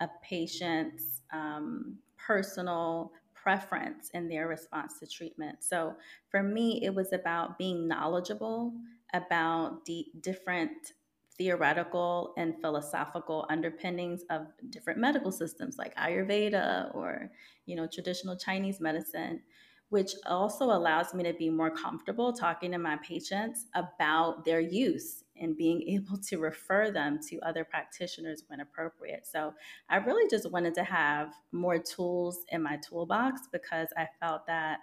a 0.00 0.08
patient's 0.22 1.22
um, 1.32 1.98
personal 2.26 3.12
preference 3.34 4.10
in 4.14 4.28
their 4.28 4.46
response 4.46 4.98
to 5.00 5.06
treatment. 5.06 5.62
So 5.62 5.94
for 6.30 6.42
me, 6.42 6.80
it 6.84 6.94
was 6.94 7.12
about 7.12 7.58
being 7.58 7.88
knowledgeable 7.88 8.72
about 9.12 9.84
the 9.84 10.06
different 10.20 10.92
theoretical 11.36 12.34
and 12.36 12.60
philosophical 12.60 13.46
underpinnings 13.48 14.22
of 14.30 14.46
different 14.70 14.98
medical 14.98 15.32
systems 15.32 15.76
like 15.78 15.94
ayurveda 15.96 16.94
or 16.94 17.30
you 17.64 17.74
know 17.74 17.86
traditional 17.86 18.36
chinese 18.36 18.80
medicine 18.80 19.40
which 19.88 20.12
also 20.26 20.66
allows 20.66 21.12
me 21.14 21.22
to 21.22 21.32
be 21.34 21.50
more 21.50 21.70
comfortable 21.70 22.32
talking 22.32 22.70
to 22.70 22.78
my 22.78 22.96
patients 22.98 23.66
about 23.74 24.44
their 24.44 24.60
use 24.60 25.24
and 25.42 25.56
being 25.56 25.82
able 25.88 26.16
to 26.16 26.38
refer 26.38 26.90
them 26.90 27.18
to 27.28 27.38
other 27.40 27.64
practitioners 27.64 28.44
when 28.46 28.60
appropriate. 28.60 29.26
So, 29.26 29.52
I 29.90 29.96
really 29.96 30.28
just 30.30 30.50
wanted 30.50 30.74
to 30.74 30.84
have 30.84 31.34
more 31.52 31.78
tools 31.78 32.44
in 32.48 32.62
my 32.62 32.78
toolbox 32.78 33.42
because 33.52 33.88
I 33.96 34.08
felt 34.20 34.46
that 34.46 34.78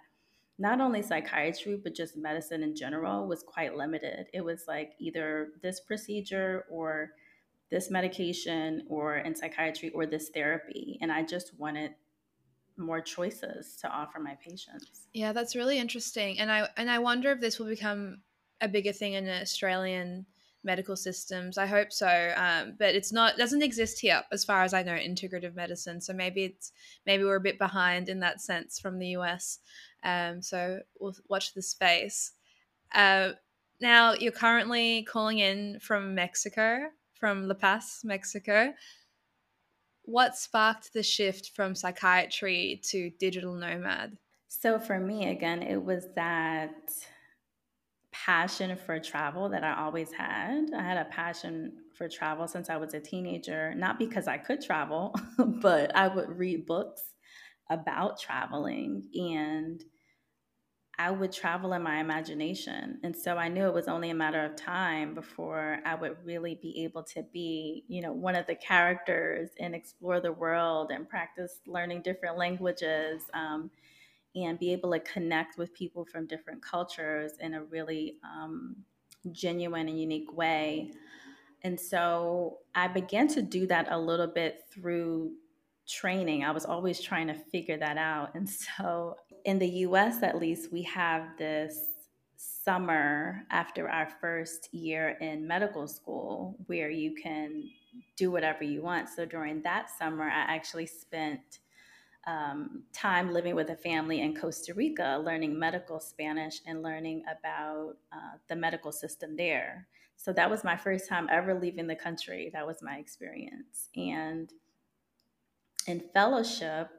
not 0.58 0.80
only 0.80 1.02
psychiatry, 1.02 1.80
but 1.82 1.94
just 1.94 2.16
medicine 2.16 2.62
in 2.62 2.76
general 2.76 3.26
was 3.26 3.42
quite 3.42 3.76
limited. 3.76 4.26
It 4.34 4.44
was 4.44 4.64
like 4.68 4.92
either 4.98 5.48
this 5.62 5.80
procedure 5.80 6.66
or 6.70 7.12
this 7.70 7.90
medication, 7.90 8.82
or 8.88 9.18
in 9.18 9.34
psychiatry, 9.34 9.90
or 9.90 10.04
this 10.04 10.28
therapy. 10.30 10.98
And 11.00 11.10
I 11.12 11.22
just 11.22 11.58
wanted 11.58 11.92
more 12.76 13.00
choices 13.00 13.76
to 13.76 13.88
offer 13.88 14.18
my 14.18 14.36
patients. 14.44 15.06
Yeah, 15.12 15.32
that's 15.32 15.54
really 15.54 15.78
interesting. 15.78 16.38
And 16.40 16.50
I 16.50 16.68
and 16.76 16.90
I 16.90 16.98
wonder 16.98 17.32
if 17.32 17.40
this 17.40 17.58
will 17.58 17.68
become 17.68 18.22
a 18.60 18.68
bigger 18.68 18.92
thing 18.92 19.14
in 19.14 19.24
the 19.24 19.40
Australian 19.40 20.26
medical 20.62 20.96
systems. 20.96 21.58
I 21.58 21.66
hope 21.66 21.92
so, 21.92 22.32
um, 22.36 22.74
but 22.78 22.94
it's 22.94 23.12
not 23.12 23.36
doesn't 23.36 23.62
exist 23.62 24.00
here 24.00 24.22
as 24.32 24.44
far 24.44 24.62
as 24.62 24.74
I 24.74 24.82
know. 24.82 24.92
Integrative 24.92 25.54
medicine, 25.54 26.00
so 26.00 26.12
maybe 26.12 26.44
it's 26.44 26.72
maybe 27.06 27.24
we're 27.24 27.36
a 27.36 27.40
bit 27.40 27.58
behind 27.58 28.08
in 28.08 28.20
that 28.20 28.40
sense 28.40 28.78
from 28.78 28.98
the 28.98 29.08
US. 29.08 29.58
Um, 30.02 30.42
so 30.42 30.80
we'll 30.98 31.14
watch 31.28 31.54
the 31.54 31.62
space. 31.62 32.32
Uh, 32.94 33.32
now 33.80 34.14
you're 34.14 34.32
currently 34.32 35.04
calling 35.04 35.38
in 35.38 35.78
from 35.80 36.14
Mexico, 36.14 36.88
from 37.14 37.48
La 37.48 37.54
Paz, 37.54 38.00
Mexico. 38.04 38.74
What 40.02 40.36
sparked 40.36 40.92
the 40.92 41.02
shift 41.02 41.52
from 41.54 41.74
psychiatry 41.74 42.80
to 42.84 43.10
digital 43.18 43.54
nomad? 43.54 44.18
So 44.48 44.78
for 44.80 44.98
me, 44.98 45.28
again, 45.28 45.62
it 45.62 45.82
was 45.82 46.06
that 46.16 46.90
passion 48.26 48.76
for 48.76 48.98
travel 48.98 49.48
that 49.48 49.64
I 49.64 49.74
always 49.80 50.12
had. 50.12 50.70
I 50.76 50.82
had 50.82 50.98
a 50.98 51.06
passion 51.06 51.72
for 51.94 52.08
travel 52.08 52.46
since 52.46 52.68
I 52.68 52.76
was 52.76 52.94
a 52.94 53.00
teenager, 53.00 53.74
not 53.74 53.98
because 53.98 54.28
I 54.28 54.36
could 54.38 54.60
travel, 54.60 55.14
but 55.38 55.94
I 55.96 56.08
would 56.08 56.38
read 56.38 56.66
books 56.66 57.02
about 57.70 58.20
traveling 58.20 59.08
and 59.14 59.82
I 60.98 61.10
would 61.10 61.32
travel 61.32 61.72
in 61.72 61.82
my 61.82 61.98
imagination. 61.98 63.00
And 63.02 63.16
so 63.16 63.38
I 63.38 63.48
knew 63.48 63.66
it 63.66 63.72
was 63.72 63.88
only 63.88 64.10
a 64.10 64.14
matter 64.14 64.44
of 64.44 64.54
time 64.54 65.14
before 65.14 65.78
I 65.86 65.94
would 65.94 66.16
really 66.22 66.58
be 66.60 66.84
able 66.84 67.04
to 67.04 67.22
be, 67.32 67.84
you 67.88 68.02
know, 68.02 68.12
one 68.12 68.34
of 68.34 68.46
the 68.46 68.54
characters 68.54 69.48
and 69.58 69.74
explore 69.74 70.20
the 70.20 70.32
world 70.32 70.90
and 70.90 71.08
practice 71.08 71.60
learning 71.66 72.02
different 72.02 72.36
languages. 72.36 73.22
Um, 73.32 73.70
and 74.34 74.58
be 74.58 74.72
able 74.72 74.92
to 74.92 75.00
connect 75.00 75.58
with 75.58 75.74
people 75.74 76.04
from 76.04 76.26
different 76.26 76.62
cultures 76.62 77.32
in 77.40 77.54
a 77.54 77.64
really 77.64 78.16
um, 78.24 78.76
genuine 79.32 79.88
and 79.88 80.00
unique 80.00 80.32
way. 80.32 80.92
And 81.62 81.78
so 81.78 82.58
I 82.74 82.88
began 82.88 83.28
to 83.28 83.42
do 83.42 83.66
that 83.66 83.88
a 83.90 83.98
little 83.98 84.26
bit 84.26 84.64
through 84.72 85.32
training. 85.86 86.44
I 86.44 86.52
was 86.52 86.64
always 86.64 87.00
trying 87.00 87.26
to 87.26 87.34
figure 87.34 87.76
that 87.78 87.98
out. 87.98 88.34
And 88.34 88.48
so 88.48 89.16
in 89.44 89.58
the 89.58 89.68
US, 89.86 90.22
at 90.22 90.38
least, 90.38 90.72
we 90.72 90.82
have 90.82 91.36
this 91.36 91.86
summer 92.36 93.44
after 93.50 93.88
our 93.88 94.08
first 94.20 94.72
year 94.72 95.16
in 95.20 95.46
medical 95.46 95.86
school 95.86 96.56
where 96.66 96.90
you 96.90 97.14
can 97.14 97.68
do 98.16 98.30
whatever 98.30 98.64
you 98.64 98.82
want. 98.82 99.08
So 99.08 99.24
during 99.24 99.62
that 99.62 99.90
summer, 99.98 100.24
I 100.24 100.54
actually 100.54 100.86
spent 100.86 101.58
um, 102.26 102.82
time 102.92 103.32
living 103.32 103.54
with 103.54 103.70
a 103.70 103.76
family 103.76 104.20
in 104.20 104.36
Costa 104.36 104.74
Rica, 104.74 105.20
learning 105.24 105.58
medical 105.58 106.00
Spanish 106.00 106.60
and 106.66 106.82
learning 106.82 107.22
about 107.30 107.96
uh, 108.12 108.36
the 108.48 108.56
medical 108.56 108.92
system 108.92 109.36
there. 109.36 109.86
So 110.16 110.32
that 110.34 110.50
was 110.50 110.64
my 110.64 110.76
first 110.76 111.08
time 111.08 111.28
ever 111.30 111.58
leaving 111.58 111.86
the 111.86 111.96
country. 111.96 112.50
That 112.52 112.66
was 112.66 112.82
my 112.82 112.96
experience. 112.96 113.88
And 113.96 114.52
in 115.86 116.02
fellowship, 116.12 116.90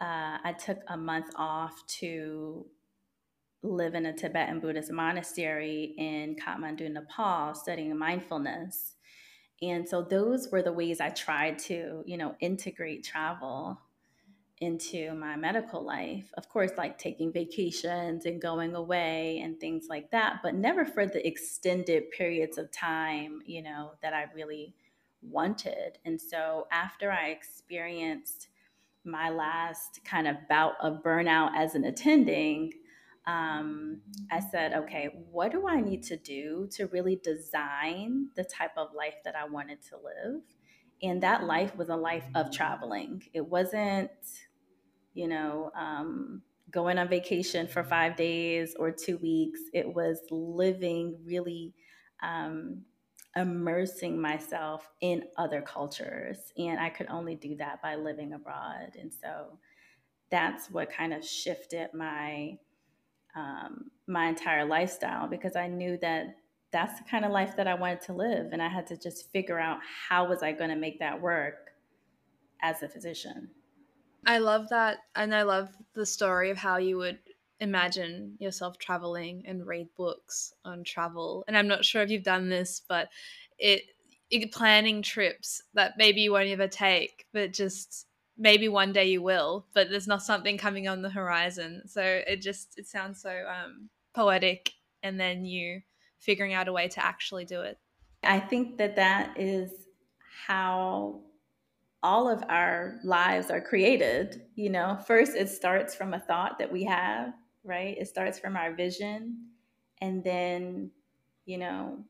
uh, 0.00 0.38
I 0.44 0.54
took 0.58 0.78
a 0.88 0.96
month 0.96 1.30
off 1.36 1.84
to 1.98 2.64
live 3.64 3.94
in 3.94 4.06
a 4.06 4.12
Tibetan 4.12 4.60
Buddhist 4.60 4.92
monastery 4.92 5.94
in 5.98 6.36
Kathmandu, 6.36 6.90
Nepal, 6.92 7.54
studying 7.54 7.96
mindfulness. 7.96 8.94
And 9.60 9.88
so 9.88 10.02
those 10.02 10.48
were 10.50 10.62
the 10.62 10.72
ways 10.72 11.00
I 11.00 11.10
tried 11.10 11.58
to, 11.60 12.02
you 12.04 12.16
know, 12.16 12.34
integrate 12.40 13.04
travel 13.04 13.78
into 14.62 15.12
my 15.14 15.34
medical 15.34 15.84
life. 15.84 16.32
Of 16.34 16.48
course, 16.48 16.70
like 16.78 16.96
taking 16.96 17.32
vacations 17.32 18.26
and 18.26 18.40
going 18.40 18.76
away 18.76 19.40
and 19.42 19.58
things 19.58 19.86
like 19.88 20.12
that, 20.12 20.36
but 20.40 20.54
never 20.54 20.84
for 20.84 21.04
the 21.04 21.26
extended 21.26 22.10
periods 22.12 22.58
of 22.58 22.70
time, 22.70 23.40
you 23.44 23.60
know, 23.60 23.94
that 24.02 24.14
I 24.14 24.26
really 24.34 24.76
wanted. 25.20 25.98
And 26.04 26.20
so 26.20 26.68
after 26.70 27.10
I 27.10 27.30
experienced 27.30 28.48
my 29.04 29.30
last 29.30 30.00
kind 30.04 30.28
of 30.28 30.36
bout 30.48 30.74
of 30.80 31.02
burnout 31.02 31.50
as 31.56 31.74
an 31.74 31.84
attending, 31.84 32.72
um, 33.26 34.00
I 34.30 34.38
said, 34.38 34.74
okay, 34.74 35.10
what 35.30 35.50
do 35.50 35.66
I 35.66 35.80
need 35.80 36.04
to 36.04 36.16
do 36.16 36.68
to 36.72 36.86
really 36.86 37.16
design 37.16 38.28
the 38.36 38.44
type 38.44 38.76
of 38.76 38.94
life 38.94 39.16
that 39.24 39.34
I 39.34 39.44
wanted 39.44 39.82
to 39.90 39.96
live? 39.96 40.42
And 41.02 41.20
that 41.24 41.42
life 41.42 41.76
was 41.76 41.88
a 41.88 41.96
life 41.96 42.26
of 42.36 42.52
traveling. 42.52 43.24
It 43.32 43.44
wasn't, 43.44 44.10
you 45.14 45.28
know, 45.28 45.70
um, 45.76 46.42
going 46.70 46.98
on 46.98 47.08
vacation 47.08 47.66
for 47.66 47.84
five 47.84 48.16
days 48.16 48.74
or 48.78 48.90
two 48.90 49.18
weeks. 49.18 49.60
It 49.72 49.94
was 49.94 50.18
living 50.30 51.18
really 51.24 51.74
um, 52.22 52.82
immersing 53.36 54.20
myself 54.20 54.88
in 55.00 55.24
other 55.36 55.60
cultures. 55.62 56.38
And 56.56 56.80
I 56.80 56.88
could 56.88 57.08
only 57.08 57.34
do 57.34 57.56
that 57.56 57.82
by 57.82 57.96
living 57.96 58.32
abroad. 58.32 58.96
And 58.98 59.12
so 59.12 59.58
that's 60.30 60.70
what 60.70 60.90
kind 60.90 61.12
of 61.12 61.24
shifted 61.24 61.88
my 61.94 62.58
um, 63.34 63.90
my 64.06 64.26
entire 64.26 64.64
lifestyle 64.64 65.26
because 65.26 65.56
I 65.56 65.66
knew 65.66 65.96
that 66.02 66.36
that's 66.70 66.98
the 66.98 67.04
kind 67.08 67.24
of 67.24 67.30
life 67.30 67.56
that 67.56 67.68
I 67.68 67.74
wanted 67.74 68.00
to 68.02 68.14
live, 68.14 68.52
and 68.52 68.62
I 68.62 68.68
had 68.68 68.86
to 68.88 68.96
just 68.96 69.30
figure 69.30 69.58
out 69.58 69.78
how 70.08 70.26
was 70.28 70.42
I 70.42 70.52
going 70.52 70.70
to 70.70 70.76
make 70.76 70.98
that 71.00 71.20
work 71.20 71.72
as 72.62 72.82
a 72.82 72.88
physician. 72.88 73.50
I 74.26 74.38
love 74.38 74.68
that, 74.68 74.98
and 75.14 75.34
I 75.34 75.42
love 75.42 75.74
the 75.94 76.06
story 76.06 76.50
of 76.50 76.58
how 76.58 76.76
you 76.76 76.96
would 76.98 77.18
imagine 77.60 78.36
yourself 78.40 78.78
traveling 78.78 79.44
and 79.46 79.66
read 79.66 79.88
books 79.96 80.52
on 80.64 80.84
travel. 80.84 81.44
And 81.46 81.56
I'm 81.56 81.68
not 81.68 81.84
sure 81.84 82.02
if 82.02 82.10
you've 82.10 82.22
done 82.22 82.48
this, 82.48 82.80
but 82.88 83.08
it, 83.58 83.82
it 84.30 84.52
planning 84.52 85.02
trips 85.02 85.62
that 85.74 85.94
maybe 85.96 86.20
you 86.22 86.32
won't 86.32 86.48
ever 86.48 86.68
take, 86.68 87.26
but 87.32 87.52
just 87.52 88.06
maybe 88.36 88.68
one 88.68 88.92
day 88.92 89.06
you 89.06 89.22
will, 89.22 89.66
but 89.74 89.90
there's 89.90 90.08
not 90.08 90.22
something 90.22 90.56
coming 90.56 90.88
on 90.88 91.02
the 91.02 91.10
horizon. 91.10 91.82
So 91.86 92.02
it 92.02 92.40
just 92.40 92.78
it 92.78 92.86
sounds 92.86 93.20
so 93.20 93.46
um, 93.48 93.90
poetic, 94.14 94.72
and 95.02 95.18
then 95.18 95.44
you 95.44 95.82
figuring 96.18 96.52
out 96.52 96.68
a 96.68 96.72
way 96.72 96.88
to 96.88 97.04
actually 97.04 97.44
do 97.44 97.62
it. 97.62 97.78
I 98.22 98.38
think 98.40 98.78
that 98.78 98.96
that 98.96 99.38
is 99.38 99.86
how 100.46 101.22
all 102.02 102.28
of 102.28 102.42
our 102.48 102.98
lives 103.04 103.50
are 103.50 103.60
created. 103.60 104.42
You 104.54 104.70
know, 104.70 104.98
first 105.06 105.34
it 105.34 105.48
starts 105.48 105.94
from 105.94 106.14
a 106.14 106.20
thought 106.20 106.58
that 106.58 106.72
we 106.72 106.84
have, 106.84 107.34
right? 107.64 107.96
It 107.98 108.08
starts 108.08 108.38
from 108.38 108.56
our 108.56 108.74
vision, 108.74 109.46
and 110.00 110.22
then 110.24 110.90
you 111.44 111.58
know 111.58 112.04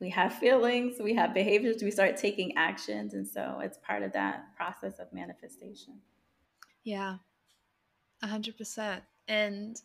we 0.00 0.10
have 0.10 0.34
feelings, 0.38 0.96
we 1.00 1.14
have 1.14 1.34
behaviors, 1.34 1.82
we 1.82 1.90
start 1.90 2.16
taking 2.16 2.56
actions. 2.56 3.14
And 3.14 3.26
so 3.26 3.60
it's 3.62 3.78
part 3.78 4.02
of 4.02 4.12
that 4.12 4.54
process 4.56 4.98
of 4.98 5.12
manifestation. 5.12 5.94
Yeah, 6.82 7.16
100%. 8.22 9.00
And 9.26 9.80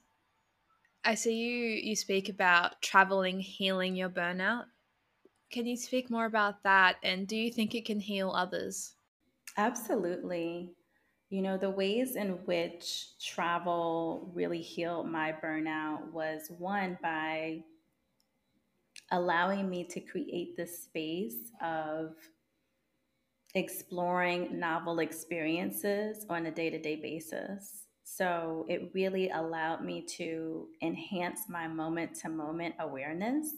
I 1.06 1.16
see 1.16 1.36
you 1.36 1.56
you 1.70 1.96
speak 1.96 2.28
about 2.28 2.82
traveling 2.82 3.40
healing 3.40 3.96
your 3.96 4.10
burnout. 4.10 4.66
Can 5.50 5.66
you 5.66 5.78
speak 5.78 6.10
more 6.10 6.26
about 6.26 6.64
that 6.64 6.98
and 7.02 7.26
do 7.26 7.38
you 7.38 7.52
think 7.52 7.74
it 7.74 7.86
can 7.86 8.02
heal 8.02 8.32
others? 8.32 8.96
Absolutely. 9.60 10.72
You 11.30 11.42
know, 11.42 11.58
the 11.58 11.70
ways 11.70 12.16
in 12.16 12.30
which 12.46 13.20
travel 13.20 14.32
really 14.34 14.62
healed 14.62 15.10
my 15.10 15.34
burnout 15.34 16.14
was 16.14 16.50
one 16.58 16.98
by 17.04 17.64
allowing 19.12 19.70
me 19.70 19.84
to 19.86 20.00
create 20.00 20.56
this 20.58 20.84
space 20.84 21.52
of 21.62 22.16
exploring 23.56 24.60
novel 24.60 25.00
experiences 25.00 26.26
on 26.30 26.46
a 26.46 26.52
day 26.52 26.70
to 26.70 26.80
day 26.80 26.96
basis. 26.96 27.86
So 28.04 28.66
it 28.70 28.92
really 28.94 29.30
allowed 29.30 29.84
me 29.84 30.02
to 30.18 30.68
enhance 30.82 31.42
my 31.50 31.68
moment 31.68 32.16
to 32.22 32.30
moment 32.30 32.76
awareness, 32.80 33.52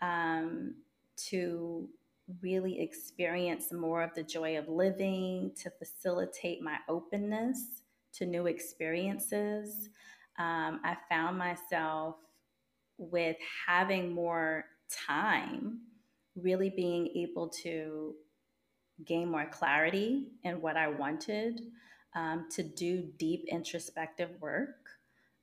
um, 0.00 0.76
to 1.28 1.88
really 2.42 2.80
experience 2.80 3.72
more 3.72 4.02
of 4.02 4.14
the 4.14 4.22
joy 4.22 4.58
of 4.58 4.68
living, 4.68 5.52
to 5.62 5.70
facilitate 5.70 6.62
my 6.62 6.76
openness 6.88 7.82
to 8.14 8.26
new 8.26 8.46
experiences. 8.46 9.88
Um, 10.38 10.80
I 10.84 10.96
found 11.08 11.38
myself 11.38 12.16
with 12.98 13.36
having 13.66 14.12
more 14.12 14.64
time, 15.06 15.80
really 16.36 16.70
being 16.70 17.08
able 17.08 17.48
to 17.48 18.14
gain 19.04 19.30
more 19.30 19.46
clarity 19.50 20.28
in 20.44 20.60
what 20.60 20.76
I 20.76 20.88
wanted, 20.88 21.60
um, 22.14 22.48
to 22.50 22.62
do 22.62 23.02
deep 23.18 23.44
introspective 23.48 24.30
work, 24.40 24.88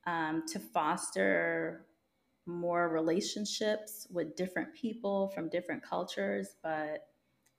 um, 0.06 0.43
to 0.52 0.60
foster 0.60 1.86
more 2.45 2.89
relationships 2.89 4.08
with 4.12 4.36
different 4.36 4.73
people 4.73 5.29
from 5.29 5.49
different 5.49 5.84
cultures. 5.84 6.55
But 6.63 7.08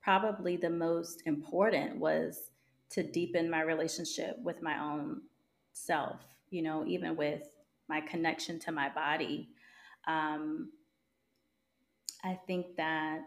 probably 0.03 0.57
the 0.57 0.71
most 0.71 1.23
important 1.27 1.99
was 1.99 2.51
to 2.91 3.03
deepen 3.03 3.51
my 3.51 3.63
relationship 3.63 4.37
with 4.43 4.63
my 4.63 4.81
own 4.81 5.23
self, 5.73 6.21
you 6.51 6.63
know, 6.63 6.85
even 6.87 7.17
with 7.17 7.43
my 7.89 8.01
connection 8.01 8.59
to 8.61 8.73
my 8.73 8.89
body 8.89 9.51
um, 10.07 10.71
I 12.25 12.39
think 12.47 12.77
that 12.77 13.25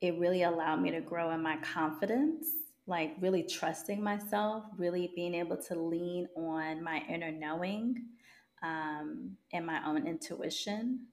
it 0.00 0.18
really 0.18 0.42
allowed 0.42 0.80
me 0.80 0.90
to 0.90 1.00
grow 1.00 1.30
in 1.30 1.42
my 1.42 1.56
confidence, 1.58 2.46
like 2.86 3.14
really 3.20 3.42
trusting 3.42 4.02
myself, 4.02 4.64
really 4.76 5.12
being 5.14 5.34
able 5.34 5.56
to 5.56 5.74
lean 5.74 6.28
on 6.36 6.82
my 6.82 7.02
inner 7.08 7.32
knowing 7.32 8.04
um, 8.64 9.36
and 9.52 9.64
my 9.64 9.80
own 9.86 10.06
intuition. 10.06 11.06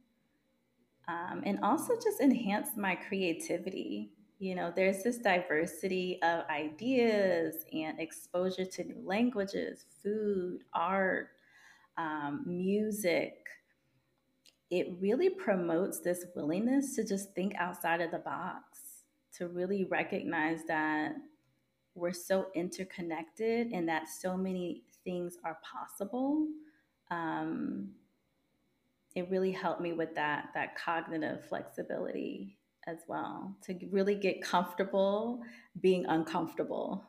Um, 1.07 1.43
and 1.45 1.59
also 1.61 1.93
just 1.95 2.21
enhance 2.21 2.69
my 2.77 2.95
creativity. 2.95 4.11
You 4.39 4.55
know, 4.55 4.73
there's 4.75 5.03
this 5.03 5.17
diversity 5.17 6.19
of 6.23 6.45
ideas 6.49 7.65
and 7.73 7.99
exposure 7.99 8.65
to 8.65 8.83
new 8.83 9.01
languages, 9.03 9.85
food, 10.01 10.63
art, 10.73 11.29
um, 11.97 12.43
music, 12.47 13.35
it 14.71 14.87
really 15.01 15.29
promotes 15.29 15.99
this 15.99 16.25
willingness 16.33 16.95
to 16.95 17.03
just 17.03 17.33
think 17.35 17.53
outside 17.55 17.99
of 17.99 18.09
the 18.09 18.19
box, 18.19 19.03
to 19.37 19.49
really 19.49 19.83
recognize 19.83 20.61
that 20.69 21.13
we're 21.93 22.13
so 22.13 22.47
interconnected 22.55 23.67
and 23.73 23.87
that 23.89 24.07
so 24.07 24.37
many 24.37 24.83
things 25.03 25.37
are 25.43 25.59
possible. 25.61 26.47
Um, 27.11 27.91
it 29.13 29.29
really 29.29 29.51
helped 29.51 29.81
me 29.81 29.93
with 29.93 30.15
that 30.15 30.49
that 30.55 30.75
cognitive 30.75 31.45
flexibility 31.47 32.57
as 32.87 32.97
well 33.07 33.55
to 33.63 33.77
really 33.91 34.15
get 34.15 34.41
comfortable 34.41 35.41
being 35.79 36.05
uncomfortable. 36.07 37.05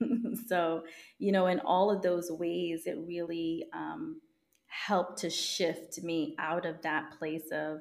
so, 0.48 0.84
you 1.18 1.32
know, 1.32 1.46
in 1.46 1.60
all 1.60 1.90
of 1.90 2.02
those 2.02 2.30
ways, 2.30 2.86
it 2.86 2.98
really 3.04 3.66
um, 3.72 4.20
helped 4.66 5.18
to 5.18 5.30
shift 5.30 6.02
me 6.02 6.36
out 6.38 6.64
of 6.66 6.82
that 6.82 7.18
place 7.18 7.50
of 7.50 7.80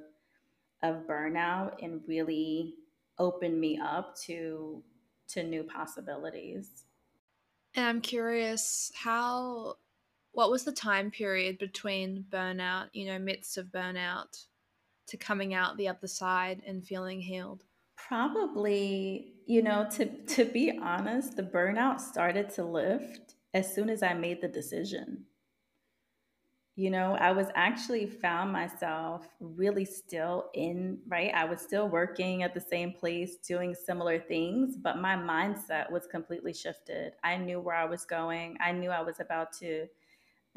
of 0.84 1.08
burnout 1.08 1.74
and 1.82 2.02
really 2.08 2.76
open 3.20 3.60
me 3.60 3.80
up 3.84 4.16
to 4.26 4.84
to 5.28 5.44
new 5.44 5.64
possibilities. 5.64 6.84
And 7.76 7.86
I'm 7.86 8.02
curious 8.02 8.92
how 8.96 9.76
what 10.38 10.52
was 10.52 10.64
the 10.64 10.72
time 10.72 11.10
period 11.10 11.58
between 11.58 12.24
burnout, 12.30 12.90
you 12.94 13.08
know, 13.08 13.18
midst 13.18 13.58
of 13.58 13.66
burnout 13.72 14.46
to 15.08 15.18
coming 15.18 15.56
out 15.56 15.76
the 15.78 15.88
other 15.88 16.06
side 16.06 16.62
and 16.68 16.86
feeling 16.86 17.20
healed? 17.20 17.64
Probably, 17.96 19.34
you 19.48 19.64
know, 19.64 19.88
to 19.94 20.06
to 20.06 20.46
be 20.46 20.78
honest, 20.80 21.38
the 21.38 21.42
burnout 21.42 22.00
started 22.00 22.52
to 22.52 22.64
lift 22.64 23.34
as 23.56 23.74
soon 23.74 23.90
as 23.90 24.04
I 24.04 24.14
made 24.14 24.40
the 24.40 24.48
decision. 24.48 25.26
You 26.76 26.92
know 26.92 27.18
i 27.20 27.32
was 27.32 27.48
actually 27.56 28.06
found 28.06 28.54
myself 28.54 29.28
really 29.40 29.84
still 29.84 30.52
in 30.54 31.00
right? 31.08 31.32
I 31.34 31.46
was 31.46 31.60
still 31.60 31.90
working 31.90 32.44
at 32.44 32.54
the 32.54 32.62
same 32.62 32.94
place 32.94 33.38
doing 33.38 33.74
similar 33.74 34.20
things 34.20 34.78
but 34.78 35.00
my 35.00 35.16
mindset 35.16 35.90
was 35.90 36.06
completely 36.06 36.54
shifted. 36.54 37.14
I 37.24 37.38
knew 37.38 37.60
where 37.60 37.76
i 37.76 37.86
was 37.86 38.06
going. 38.06 38.58
I 38.62 38.72
knew 38.74 38.92
i 38.92 39.02
was 39.02 39.20
about 39.20 39.52
to 39.54 39.88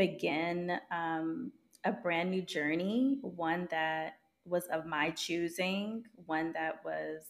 begin 0.00 0.72
um, 0.90 1.52
a 1.84 1.92
brand 1.92 2.30
new 2.30 2.42
journey 2.42 3.18
one 3.22 3.68
that 3.70 4.14
was 4.46 4.64
of 4.72 4.86
my 4.86 5.10
choosing 5.10 6.02
one 6.26 6.52
that 6.54 6.82
was 6.84 7.22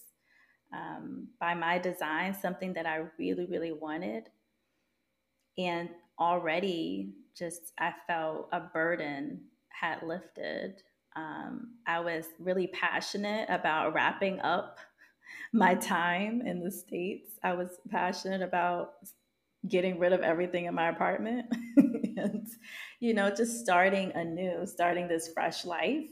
um, 0.72 1.26
by 1.40 1.52
my 1.52 1.78
design 1.78 2.32
something 2.32 2.72
that 2.72 2.86
i 2.86 3.02
really 3.18 3.46
really 3.46 3.72
wanted 3.72 4.28
and 5.58 5.88
already 6.18 7.14
just 7.36 7.72
I 7.78 7.92
felt 8.06 8.48
a 8.52 8.60
burden 8.60 9.40
had 9.68 10.02
lifted. 10.02 10.82
Um, 11.16 11.74
I 11.86 12.00
was 12.00 12.26
really 12.38 12.68
passionate 12.68 13.48
about 13.48 13.94
wrapping 13.94 14.40
up 14.40 14.78
my 15.52 15.74
time 15.74 16.42
in 16.46 16.60
the 16.60 16.70
States. 16.70 17.32
I 17.42 17.54
was 17.54 17.78
passionate 17.90 18.42
about 18.42 18.92
getting 19.68 19.98
rid 19.98 20.12
of 20.12 20.20
everything 20.20 20.64
in 20.64 20.74
my 20.74 20.88
apartment 20.88 21.46
and, 21.76 22.46
you 22.98 23.14
know, 23.14 23.30
just 23.30 23.60
starting 23.60 24.12
anew, 24.12 24.66
starting 24.66 25.06
this 25.06 25.32
fresh 25.32 25.64
life. 25.64 26.08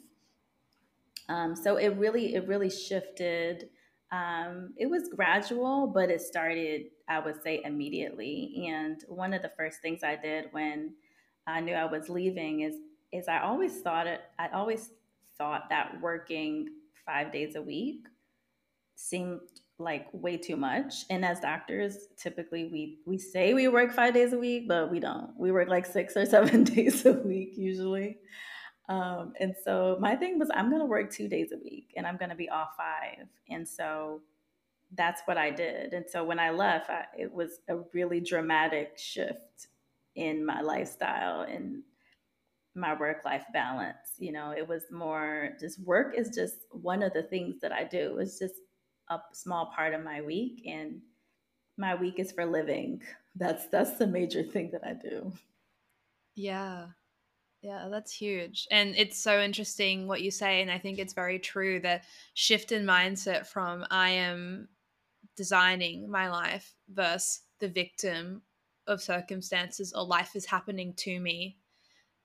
Um, 1.28 1.54
so 1.54 1.76
it 1.76 1.88
really, 1.96 2.34
it 2.34 2.46
really 2.46 2.70
shifted. 2.70 3.68
Um, 4.12 4.74
it 4.76 4.86
was 4.86 5.08
gradual, 5.14 5.86
but 5.86 6.10
it 6.10 6.20
started, 6.20 6.86
I 7.08 7.18
would 7.20 7.42
say, 7.42 7.62
immediately. 7.64 8.66
And 8.68 9.02
one 9.08 9.34
of 9.34 9.42
the 9.42 9.52
first 9.56 9.80
things 9.80 10.02
I 10.02 10.16
did 10.16 10.46
when 10.52 10.94
I 11.46 11.60
knew 11.60 11.74
I 11.74 11.84
was 11.84 12.08
leaving 12.08 12.60
is, 12.60 12.74
is 13.12 13.28
I 13.28 13.40
always 13.40 13.80
thought 13.80 14.06
it, 14.06 14.20
I 14.38 14.48
always 14.48 14.90
thought 15.36 15.68
that 15.70 16.00
working 16.00 16.68
five 17.06 17.32
days 17.32 17.54
a 17.54 17.62
week 17.62 18.06
seemed 18.96 19.40
like 19.78 20.08
way 20.12 20.36
too 20.36 20.56
much. 20.56 21.04
And 21.08 21.24
as 21.24 21.40
doctors, 21.40 22.08
typically 22.16 22.66
we 22.66 22.98
we 23.06 23.18
say 23.18 23.54
we 23.54 23.68
work 23.68 23.92
five 23.92 24.14
days 24.14 24.32
a 24.32 24.38
week, 24.38 24.66
but 24.68 24.90
we 24.90 25.00
don't. 25.00 25.30
We 25.38 25.52
work 25.52 25.68
like 25.68 25.86
six 25.86 26.16
or 26.16 26.26
seven 26.36 26.64
days 26.64 27.06
a 27.06 27.12
week 27.12 27.52
usually. 27.56 28.18
Um, 28.88 29.34
and 29.38 29.54
so 29.64 29.98
my 30.00 30.16
thing 30.16 30.38
was, 30.38 30.48
I'm 30.54 30.70
going 30.70 30.80
to 30.80 30.86
work 30.86 31.12
two 31.12 31.28
days 31.28 31.52
a 31.52 31.58
week, 31.58 31.92
and 31.96 32.06
I'm 32.06 32.16
going 32.16 32.30
to 32.30 32.34
be 32.34 32.48
off 32.48 32.70
five. 32.76 33.26
And 33.50 33.68
so 33.68 34.22
that's 34.94 35.20
what 35.26 35.36
I 35.36 35.50
did. 35.50 35.92
And 35.92 36.06
so 36.08 36.24
when 36.24 36.38
I 36.38 36.50
left, 36.50 36.88
I, 36.88 37.04
it 37.16 37.32
was 37.32 37.60
a 37.68 37.76
really 37.92 38.20
dramatic 38.20 38.92
shift 38.96 39.68
in 40.16 40.44
my 40.44 40.62
lifestyle 40.62 41.42
and 41.42 41.82
my 42.74 42.98
work 42.98 43.24
life 43.24 43.44
balance. 43.52 44.14
You 44.18 44.32
know, 44.32 44.52
it 44.56 44.66
was 44.66 44.84
more 44.90 45.50
just 45.60 45.80
work 45.84 46.14
is 46.16 46.30
just 46.34 46.56
one 46.70 47.02
of 47.02 47.12
the 47.12 47.24
things 47.24 47.56
that 47.60 47.72
I 47.72 47.84
do. 47.84 48.18
It's 48.18 48.38
just 48.38 48.54
a 49.10 49.20
small 49.32 49.66
part 49.74 49.94
of 49.94 50.04
my 50.04 50.20
week 50.20 50.62
and 50.66 51.00
my 51.76 51.94
week 51.94 52.18
is 52.18 52.32
for 52.32 52.44
living. 52.44 53.02
That's 53.36 53.66
that's 53.68 53.98
the 53.98 54.06
major 54.06 54.42
thing 54.42 54.70
that 54.72 54.84
I 54.84 54.94
do. 54.94 55.32
Yeah. 56.34 56.86
Yeah, 57.60 57.88
that's 57.90 58.12
huge. 58.12 58.68
And 58.70 58.94
it's 58.96 59.18
so 59.18 59.40
interesting 59.40 60.06
what 60.06 60.22
you 60.22 60.30
say 60.30 60.62
and 60.62 60.70
I 60.70 60.78
think 60.78 60.98
it's 60.98 61.12
very 61.12 61.38
true 61.38 61.80
that 61.80 62.04
shift 62.34 62.72
in 62.72 62.84
mindset 62.84 63.46
from 63.46 63.84
I 63.90 64.10
am 64.10 64.68
designing 65.36 66.10
my 66.10 66.28
life 66.28 66.74
versus 66.88 67.40
the 67.60 67.68
victim 67.68 68.42
of 68.86 69.02
circumstances 69.02 69.92
or 69.92 70.04
life 70.04 70.34
is 70.34 70.46
happening 70.46 70.94
to 70.94 71.20
me 71.20 71.57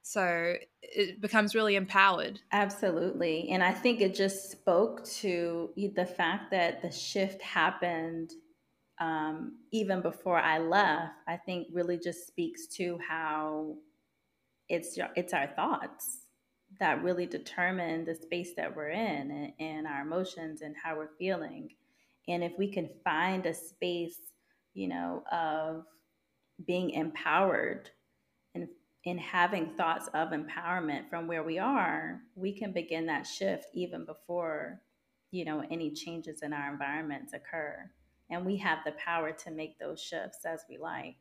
so 0.03 0.55
it 0.81 1.21
becomes 1.21 1.55
really 1.55 1.77
empowered. 1.77 2.41
Absolutely. 2.51 3.49
And 3.49 3.63
I 3.63 3.71
think 3.71 4.01
it 4.01 4.13
just 4.13 4.51
spoke 4.51 5.05
to 5.05 5.69
the 5.95 6.05
fact 6.05 6.51
that 6.51 6.81
the 6.81 6.91
shift 6.91 7.41
happened 7.41 8.31
um, 8.99 9.59
even 9.71 10.01
before 10.01 10.37
I 10.37 10.59
left. 10.59 11.13
I 11.25 11.37
think 11.37 11.67
really 11.71 11.97
just 11.97 12.27
speaks 12.27 12.67
to 12.75 12.99
how 13.07 13.77
it's 14.67 14.97
it's 15.15 15.33
our 15.33 15.47
thoughts 15.47 16.27
that 16.79 17.01
really 17.01 17.25
determine 17.25 18.03
the 18.03 18.15
space 18.15 18.51
that 18.57 18.75
we're 18.75 18.89
in 18.89 19.31
and, 19.31 19.53
and 19.59 19.87
our 19.87 20.01
emotions 20.01 20.61
and 20.61 20.75
how 20.83 20.97
we're 20.97 21.15
feeling. 21.17 21.69
And 22.27 22.43
if 22.43 22.51
we 22.57 22.67
can 22.67 22.89
find 23.05 23.45
a 23.45 23.53
space, 23.53 24.17
you 24.73 24.89
know, 24.89 25.23
of 25.31 25.85
being 26.65 26.89
empowered 26.91 27.89
in 29.05 29.17
having 29.17 29.69
thoughts 29.75 30.07
of 30.13 30.29
empowerment 30.29 31.09
from 31.09 31.27
where 31.27 31.43
we 31.43 31.59
are, 31.59 32.21
we 32.35 32.53
can 32.53 32.71
begin 32.71 33.05
that 33.07 33.27
shift 33.27 33.67
even 33.73 34.05
before, 34.05 34.81
you 35.31 35.43
know, 35.43 35.63
any 35.69 35.91
changes 35.91 36.41
in 36.41 36.53
our 36.53 36.71
environments 36.71 37.33
occur. 37.33 37.89
And 38.29 38.45
we 38.45 38.57
have 38.57 38.79
the 38.85 38.93
power 38.93 39.31
to 39.31 39.51
make 39.51 39.77
those 39.77 40.01
shifts 40.01 40.45
as 40.45 40.61
we 40.69 40.77
like. 40.77 41.17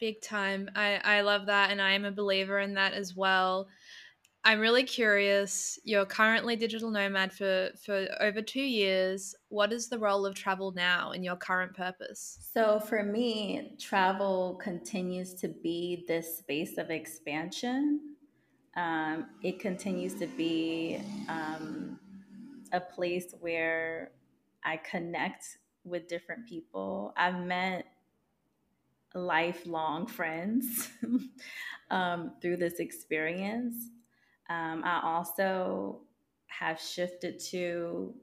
Big 0.00 0.20
time. 0.20 0.68
I, 0.74 1.00
I 1.02 1.20
love 1.22 1.46
that. 1.46 1.70
And 1.70 1.80
I 1.80 1.92
am 1.92 2.04
a 2.04 2.10
believer 2.10 2.58
in 2.58 2.74
that 2.74 2.92
as 2.92 3.14
well. 3.16 3.68
I'm 4.46 4.60
really 4.60 4.84
curious. 4.84 5.76
You're 5.82 6.06
currently 6.06 6.54
digital 6.54 6.88
nomad 6.88 7.32
for, 7.32 7.70
for 7.84 8.06
over 8.20 8.40
two 8.40 8.62
years. 8.62 9.34
What 9.48 9.72
is 9.72 9.88
the 9.88 9.98
role 9.98 10.24
of 10.24 10.36
travel 10.36 10.70
now 10.70 11.10
in 11.10 11.24
your 11.24 11.34
current 11.34 11.74
purpose? 11.74 12.48
So, 12.54 12.78
for 12.78 13.02
me, 13.02 13.74
travel 13.80 14.56
continues 14.62 15.34
to 15.40 15.48
be 15.48 16.04
this 16.06 16.38
space 16.38 16.78
of 16.78 16.90
expansion. 16.90 18.14
Um, 18.76 19.26
it 19.42 19.58
continues 19.58 20.14
to 20.14 20.28
be 20.28 21.00
um, 21.28 21.98
a 22.72 22.78
place 22.78 23.34
where 23.40 24.12
I 24.64 24.76
connect 24.76 25.58
with 25.82 26.06
different 26.06 26.46
people. 26.46 27.12
I've 27.16 27.44
met 27.44 27.86
lifelong 29.12 30.06
friends 30.06 30.88
um, 31.90 32.34
through 32.40 32.58
this 32.58 32.78
experience. 32.78 33.74
Um, 34.48 34.82
I 34.84 35.00
also 35.02 36.00
have 36.46 36.80
shifted 36.80 37.38
to 37.50 38.14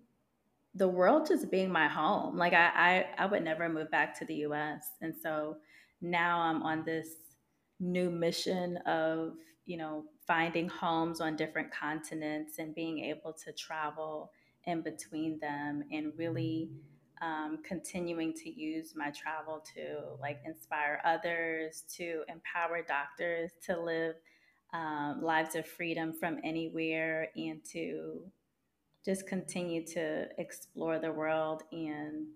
the 0.75 0.87
world 0.87 1.27
just 1.27 1.51
being 1.51 1.71
my 1.71 1.87
home. 1.87 2.37
Like 2.37 2.53
I, 2.53 3.05
I, 3.17 3.23
I 3.23 3.25
would 3.25 3.43
never 3.43 3.69
move 3.69 3.91
back 3.91 4.17
to 4.19 4.25
the 4.25 4.35
U.S. 4.35 4.85
And 5.01 5.13
so 5.15 5.57
now 6.01 6.39
I'm 6.39 6.63
on 6.63 6.83
this 6.83 7.07
new 7.79 8.09
mission 8.09 8.77
of 8.85 9.33
you 9.65 9.77
know 9.77 10.05
finding 10.25 10.69
homes 10.69 11.19
on 11.19 11.35
different 11.35 11.71
continents 11.71 12.59
and 12.59 12.73
being 12.73 12.99
able 12.99 13.33
to 13.33 13.51
travel 13.51 14.31
in 14.65 14.81
between 14.81 15.37
them 15.39 15.83
and 15.91 16.13
really 16.17 16.69
um, 17.21 17.59
continuing 17.63 18.33
to 18.33 18.49
use 18.49 18.93
my 18.95 19.11
travel 19.11 19.63
to 19.75 20.17
like 20.21 20.39
inspire 20.45 21.01
others 21.05 21.83
to 21.95 22.23
empower 22.29 22.81
doctors 22.81 23.51
to 23.65 23.79
live 23.79 24.15
um, 24.73 25.21
lives 25.21 25.55
of 25.55 25.67
freedom 25.67 26.11
from 26.11 26.39
anywhere 26.43 27.29
and 27.35 27.63
to 27.71 28.21
just 29.05 29.27
continue 29.27 29.85
to 29.85 30.27
explore 30.37 30.97
the 30.97 31.11
world 31.11 31.63
and 31.71 32.27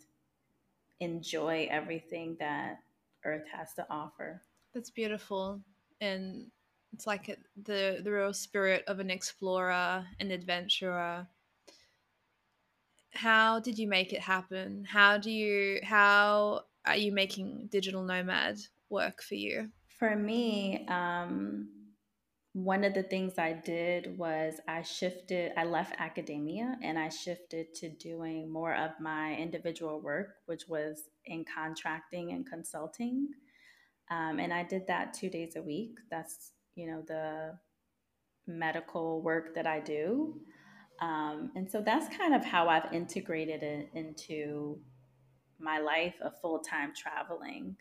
enjoy 1.00 1.68
everything 1.72 2.36
that 2.40 2.80
Earth 3.26 3.46
has 3.52 3.74
to 3.74 3.86
offer. 3.90 4.42
That's 4.74 4.90
beautiful. 4.90 5.62
And 6.02 6.48
it's 6.94 7.08
like 7.08 7.40
the, 7.64 8.02
the 8.04 8.12
real 8.12 8.34
spirit 8.34 8.84
of 8.88 9.00
an 9.00 9.10
explorer, 9.10 10.06
an 10.20 10.32
adventurer. 10.32 11.28
How 13.14 13.60
did 13.60 13.80
you 13.80 13.88
make 13.88 14.14
it 14.14 14.22
happen? 14.22 14.86
How 14.88 15.18
do 15.18 15.32
you, 15.32 15.80
how 15.84 16.62
are 16.86 16.98
you 16.98 17.12
making 17.12 17.70
digital 17.72 18.04
nomad 18.04 18.60
work 18.90 19.24
for 19.24 19.36
you? 19.36 19.70
For 19.98 20.16
me, 20.16 20.86
um, 20.88 21.70
one 22.64 22.84
of 22.84 22.96
the 22.96 23.04
things 23.04 23.38
I 23.38 23.54
did 23.54 24.18
was 24.18 24.60
I 24.68 24.82
shifted, 24.82 25.52
I 25.56 25.64
left 25.64 25.94
academia 26.00 26.76
and 26.82 26.98
I 26.98 27.08
shifted 27.10 27.76
to 27.76 27.90
doing 27.90 28.52
more 28.52 28.74
of 28.74 28.92
my 29.00 29.36
individual 29.36 30.02
work, 30.02 30.38
which 30.48 30.64
was 30.68 31.04
in 31.26 31.46
contracting 31.46 32.32
and 32.32 32.50
consulting. 32.50 33.28
Um, 34.10 34.40
and 34.40 34.52
I 34.52 34.64
did 34.64 34.88
that 34.88 35.14
two 35.14 35.30
days 35.30 35.56
a 35.56 35.62
week. 35.62 36.00
That's, 36.10 36.54
you 36.74 36.88
know, 36.88 37.04
the 37.08 37.60
medical 38.48 39.22
work 39.22 39.54
that 39.54 39.68
I 39.68 39.80
do. 39.80 40.42
Um, 41.00 41.52
and 41.56 41.70
so 41.70 41.80
that's 41.80 42.18
kind 42.18 42.34
of 42.34 42.44
how 42.44 42.70
I've 42.70 42.92
integrated 42.92 43.62
it 43.62 43.90
into 43.94 44.80
my 45.60 45.78
life 45.78 46.16
of 46.24 46.42
full 46.42 46.62
time 46.62 46.92
traveling. 46.96 47.78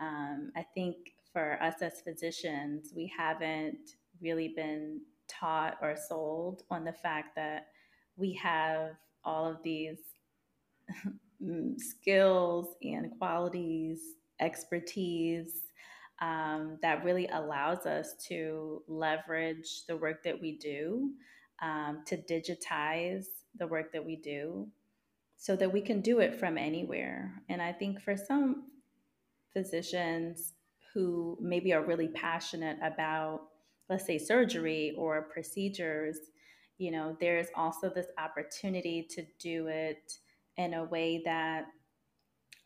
Um, 0.00 0.52
I 0.54 0.66
think 0.74 0.96
for 1.32 1.58
us 1.62 1.76
as 1.80 2.02
physicians, 2.02 2.92
we 2.94 3.10
haven't 3.16 3.94
really 4.22 4.48
been 4.48 5.00
taught 5.28 5.78
or 5.82 5.96
sold 5.96 6.62
on 6.70 6.84
the 6.84 6.92
fact 6.92 7.36
that 7.36 7.68
we 8.16 8.32
have 8.34 8.90
all 9.24 9.50
of 9.50 9.62
these 9.62 9.98
skills 11.76 12.74
and 12.82 13.10
qualities, 13.18 14.00
expertise 14.40 15.62
um, 16.20 16.78
that 16.82 17.04
really 17.04 17.26
allows 17.28 17.86
us 17.86 18.14
to 18.28 18.82
leverage 18.86 19.84
the 19.88 19.96
work 19.96 20.22
that 20.22 20.40
we 20.40 20.56
do, 20.56 21.10
um, 21.60 22.02
to 22.06 22.16
digitize 22.16 23.24
the 23.58 23.66
work 23.66 23.92
that 23.92 24.04
we 24.04 24.16
do, 24.16 24.68
so 25.36 25.56
that 25.56 25.72
we 25.72 25.80
can 25.80 26.00
do 26.00 26.20
it 26.20 26.38
from 26.38 26.56
anywhere. 26.56 27.42
And 27.48 27.60
I 27.60 27.72
think 27.72 28.00
for 28.00 28.16
some 28.16 28.68
physicians 29.52 30.52
who 30.94 31.36
maybe 31.40 31.72
are 31.72 31.84
really 31.84 32.08
passionate 32.08 32.78
about 32.82 33.40
let's 33.92 34.06
say 34.06 34.16
surgery 34.16 34.94
or 34.96 35.20
procedures, 35.20 36.16
you 36.78 36.90
know, 36.90 37.14
there's 37.20 37.48
also 37.54 37.90
this 37.90 38.06
opportunity 38.16 39.06
to 39.10 39.22
do 39.38 39.66
it 39.66 40.14
in 40.56 40.72
a 40.72 40.84
way 40.84 41.20
that 41.26 41.66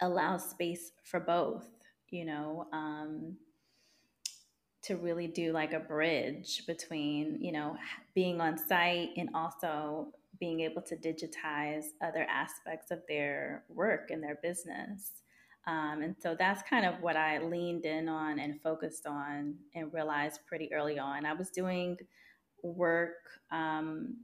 allows 0.00 0.48
space 0.48 0.92
for 1.02 1.18
both, 1.18 1.66
you 2.10 2.24
know, 2.24 2.68
um, 2.72 3.36
to 4.82 4.94
really 4.94 5.26
do 5.26 5.52
like 5.52 5.72
a 5.72 5.80
bridge 5.80 6.64
between, 6.64 7.38
you 7.42 7.50
know, 7.50 7.76
being 8.14 8.40
on 8.40 8.56
site 8.56 9.10
and 9.16 9.28
also 9.34 10.12
being 10.38 10.60
able 10.60 10.82
to 10.82 10.96
digitize 10.96 11.86
other 12.00 12.24
aspects 12.30 12.92
of 12.92 13.00
their 13.08 13.64
work 13.68 14.10
and 14.10 14.22
their 14.22 14.38
business. 14.44 15.22
Um, 15.66 16.02
and 16.02 16.14
so 16.20 16.36
that's 16.38 16.62
kind 16.62 16.86
of 16.86 17.00
what 17.00 17.16
I 17.16 17.38
leaned 17.38 17.86
in 17.86 18.08
on 18.08 18.38
and 18.38 18.60
focused 18.62 19.06
on 19.06 19.56
and 19.74 19.92
realized 19.92 20.40
pretty 20.46 20.72
early 20.72 20.98
on. 20.98 21.26
I 21.26 21.32
was 21.32 21.50
doing 21.50 21.98
work 22.62 23.16
um, 23.50 24.16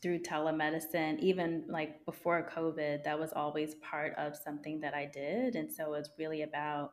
through 0.00 0.20
telemedicine, 0.20 1.18
even 1.18 1.64
like 1.68 2.04
before 2.04 2.48
COVID, 2.54 3.02
that 3.02 3.18
was 3.18 3.32
always 3.34 3.74
part 3.76 4.14
of 4.16 4.36
something 4.36 4.80
that 4.80 4.94
I 4.94 5.06
did. 5.06 5.56
And 5.56 5.70
so 5.70 5.94
it's 5.94 6.10
really 6.18 6.42
about 6.42 6.92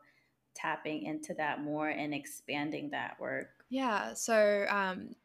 tapping 0.56 1.04
into 1.04 1.36
that 1.36 1.62
more 1.62 1.90
and 1.90 2.14
expanding 2.14 2.90
that 2.90 3.20
work. 3.20 3.50
Yeah. 3.70 4.14
So 4.16 4.66
um, 4.70 5.16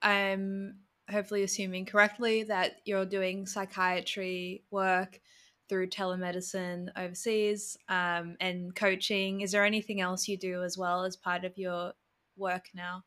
I'm 0.00 0.76
hopefully 1.10 1.42
assuming 1.42 1.86
correctly 1.86 2.44
that 2.44 2.76
you're 2.84 3.04
doing 3.04 3.46
psychiatry 3.46 4.62
work 4.70 5.20
through 5.68 5.88
telemedicine 5.88 6.88
overseas 6.96 7.76
um, 7.88 8.36
and 8.40 8.74
coaching. 8.74 9.40
Is 9.40 9.52
there 9.52 9.64
anything 9.64 10.00
else 10.00 10.28
you 10.28 10.36
do 10.36 10.62
as 10.62 10.76
well 10.76 11.04
as 11.04 11.16
part 11.16 11.44
of 11.44 11.56
your 11.56 11.92
work 12.36 12.66
now? 12.74 13.04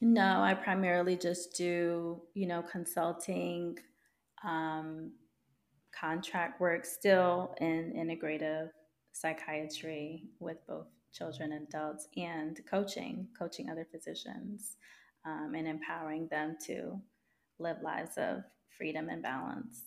No, 0.00 0.42
I 0.42 0.54
primarily 0.54 1.16
just 1.16 1.56
do, 1.56 2.22
you 2.34 2.46
know, 2.46 2.62
consulting, 2.62 3.78
um, 4.44 5.12
contract 5.98 6.60
work, 6.60 6.84
still 6.84 7.54
in 7.60 7.92
integrative 7.96 8.70
psychiatry 9.12 10.24
with 10.38 10.58
both 10.68 10.86
children 11.12 11.52
and 11.52 11.66
adults, 11.66 12.06
and 12.16 12.60
coaching, 12.70 13.26
coaching 13.36 13.70
other 13.70 13.86
physicians 13.90 14.76
um, 15.26 15.54
and 15.56 15.66
empowering 15.66 16.28
them 16.28 16.56
to 16.66 17.00
live 17.58 17.78
lives 17.82 18.16
of 18.16 18.44
freedom 18.76 19.08
and 19.08 19.22
balance. 19.22 19.82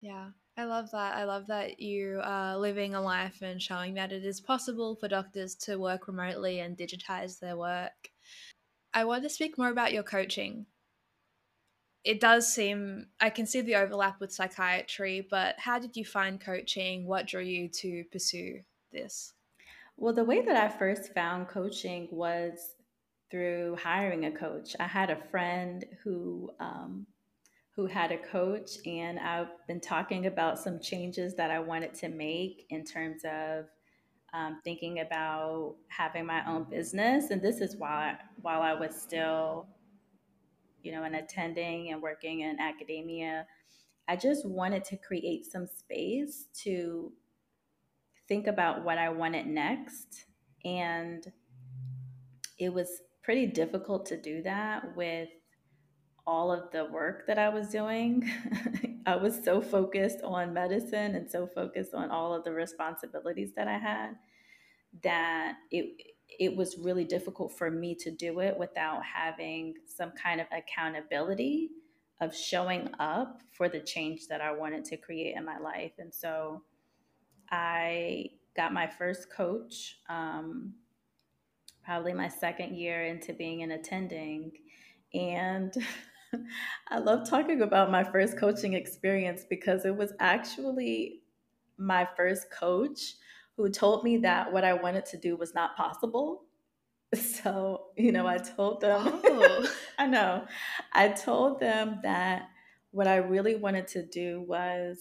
Yeah, 0.00 0.30
I 0.60 0.64
love 0.64 0.90
that. 0.90 1.16
I 1.16 1.24
love 1.24 1.46
that 1.46 1.80
you 1.80 2.20
are 2.22 2.54
living 2.54 2.94
a 2.94 3.00
life 3.00 3.40
and 3.40 3.62
showing 3.62 3.94
that 3.94 4.12
it 4.12 4.26
is 4.26 4.42
possible 4.42 4.94
for 4.94 5.08
doctors 5.08 5.54
to 5.54 5.78
work 5.78 6.06
remotely 6.06 6.60
and 6.60 6.76
digitize 6.76 7.38
their 7.38 7.56
work. 7.56 8.10
I 8.92 9.04
want 9.04 9.22
to 9.22 9.30
speak 9.30 9.56
more 9.56 9.70
about 9.70 9.94
your 9.94 10.02
coaching. 10.02 10.66
It 12.04 12.20
does 12.20 12.46
seem, 12.52 13.06
I 13.20 13.30
can 13.30 13.46
see 13.46 13.62
the 13.62 13.76
overlap 13.76 14.20
with 14.20 14.34
psychiatry, 14.34 15.26
but 15.30 15.54
how 15.58 15.78
did 15.78 15.96
you 15.96 16.04
find 16.04 16.38
coaching? 16.38 17.06
What 17.06 17.26
drew 17.26 17.42
you 17.42 17.68
to 17.68 18.04
pursue 18.12 18.60
this? 18.92 19.32
Well, 19.96 20.12
the 20.12 20.24
way 20.24 20.42
that 20.42 20.56
I 20.56 20.68
first 20.68 21.14
found 21.14 21.48
coaching 21.48 22.06
was 22.10 22.76
through 23.30 23.78
hiring 23.82 24.26
a 24.26 24.30
coach. 24.30 24.76
I 24.78 24.86
had 24.86 25.08
a 25.08 25.24
friend 25.30 25.86
who 26.04 26.50
um, 26.60 27.06
who 27.80 27.86
had 27.86 28.12
a 28.12 28.18
coach, 28.18 28.72
and 28.84 29.18
I've 29.18 29.66
been 29.66 29.80
talking 29.80 30.26
about 30.26 30.58
some 30.58 30.80
changes 30.80 31.34
that 31.36 31.50
I 31.50 31.60
wanted 31.60 31.94
to 31.94 32.10
make 32.10 32.66
in 32.68 32.84
terms 32.84 33.22
of 33.24 33.64
um, 34.34 34.60
thinking 34.62 35.00
about 35.00 35.76
having 35.88 36.26
my 36.26 36.46
own 36.46 36.64
business. 36.64 37.30
And 37.30 37.40
this 37.40 37.62
is 37.62 37.76
while 37.76 38.18
while 38.42 38.60
I 38.60 38.74
was 38.74 38.94
still, 38.94 39.66
you 40.82 40.92
know, 40.92 41.04
in 41.04 41.14
attending 41.14 41.90
and 41.90 42.02
working 42.02 42.40
in 42.40 42.60
academia. 42.60 43.46
I 44.06 44.16
just 44.16 44.46
wanted 44.46 44.84
to 44.84 44.98
create 44.98 45.50
some 45.50 45.66
space 45.66 46.48
to 46.64 47.10
think 48.28 48.46
about 48.46 48.84
what 48.84 48.98
I 48.98 49.08
wanted 49.08 49.46
next. 49.46 50.26
And 50.66 51.26
it 52.58 52.74
was 52.74 53.00
pretty 53.22 53.46
difficult 53.46 54.04
to 54.06 54.20
do 54.20 54.42
that 54.42 54.94
with 54.96 55.30
all 56.26 56.52
of 56.52 56.70
the 56.70 56.84
work 56.86 57.26
that 57.26 57.38
I 57.38 57.48
was 57.48 57.68
doing. 57.68 58.30
I 59.06 59.16
was 59.16 59.42
so 59.42 59.60
focused 59.60 60.18
on 60.22 60.52
medicine 60.52 61.14
and 61.14 61.30
so 61.30 61.46
focused 61.46 61.94
on 61.94 62.10
all 62.10 62.34
of 62.34 62.44
the 62.44 62.52
responsibilities 62.52 63.52
that 63.56 63.68
I 63.68 63.78
had 63.78 64.16
that 65.02 65.56
it 65.70 66.02
it 66.38 66.56
was 66.56 66.78
really 66.78 67.04
difficult 67.04 67.56
for 67.58 67.70
me 67.70 67.94
to 67.96 68.10
do 68.10 68.40
it 68.40 68.56
without 68.56 69.02
having 69.04 69.74
some 69.86 70.12
kind 70.12 70.40
of 70.40 70.46
accountability 70.52 71.70
of 72.20 72.34
showing 72.34 72.88
up 72.98 73.42
for 73.52 73.68
the 73.68 73.80
change 73.80 74.28
that 74.28 74.40
I 74.40 74.52
wanted 74.52 74.84
to 74.86 74.96
create 74.96 75.34
in 75.36 75.44
my 75.44 75.58
life. 75.58 75.92
And 75.98 76.14
so 76.14 76.62
I 77.50 78.30
got 78.56 78.72
my 78.72 78.86
first 78.86 79.30
coach 79.30 79.98
um, 80.08 80.74
probably 81.84 82.12
my 82.12 82.28
second 82.28 82.76
year 82.76 83.06
into 83.06 83.32
being 83.32 83.62
an 83.62 83.72
attending. 83.72 84.52
And 85.14 85.72
I 86.88 86.98
love 86.98 87.28
talking 87.28 87.62
about 87.62 87.90
my 87.90 88.04
first 88.04 88.38
coaching 88.38 88.74
experience 88.74 89.44
because 89.48 89.84
it 89.84 89.96
was 89.96 90.12
actually 90.20 91.22
my 91.78 92.06
first 92.16 92.50
coach 92.50 93.14
who 93.56 93.68
told 93.68 94.04
me 94.04 94.18
that 94.18 94.52
what 94.52 94.64
I 94.64 94.74
wanted 94.74 95.06
to 95.06 95.16
do 95.16 95.36
was 95.36 95.54
not 95.54 95.76
possible. 95.76 96.44
So, 97.16 97.86
you 97.96 98.12
know, 98.12 98.28
I 98.28 98.38
told 98.38 98.80
them, 98.82 99.20
oh. 99.24 99.74
I 99.98 100.06
know, 100.06 100.46
I 100.92 101.08
told 101.08 101.58
them 101.58 101.98
that 102.04 102.48
what 102.92 103.08
I 103.08 103.16
really 103.16 103.56
wanted 103.56 103.88
to 103.88 104.06
do 104.06 104.44
was 104.46 104.98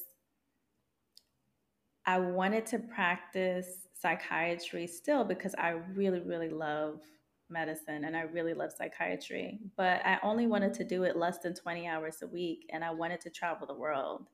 I 2.07 2.17
wanted 2.17 2.65
to 2.67 2.79
practice 2.79 3.67
psychiatry 3.93 4.87
still 4.87 5.23
because 5.23 5.53
I 5.53 5.75
really, 5.93 6.19
really 6.19 6.49
love 6.49 7.01
medicine 7.49 8.05
and 8.05 8.15
I 8.15 8.21
really 8.21 8.53
love 8.53 8.71
psychiatry. 8.71 9.59
But 9.75 10.05
I 10.05 10.19
only 10.23 10.47
wanted 10.47 10.73
to 10.75 10.83
do 10.83 11.03
it 11.03 11.17
less 11.17 11.39
than 11.39 11.53
20 11.53 11.88
hours 11.88 12.21
a 12.21 12.27
week 12.27 12.65
and 12.71 12.83
I 12.83 12.91
wanted 12.91 13.21
to 13.21 13.29
travel 13.29 13.67
the 13.67 13.73
world. 13.73 14.27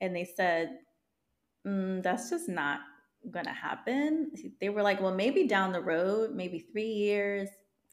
And 0.00 0.14
they 0.14 0.24
said, 0.24 0.78
mm, 1.66 2.02
that's 2.02 2.30
just 2.30 2.48
not 2.48 2.80
going 3.30 3.44
to 3.44 3.52
happen. 3.52 4.32
They 4.60 4.68
were 4.68 4.82
like, 4.82 5.00
well, 5.00 5.14
maybe 5.14 5.46
down 5.46 5.72
the 5.72 5.80
road, 5.80 6.34
maybe 6.34 6.58
three 6.58 6.90
years, 6.90 7.48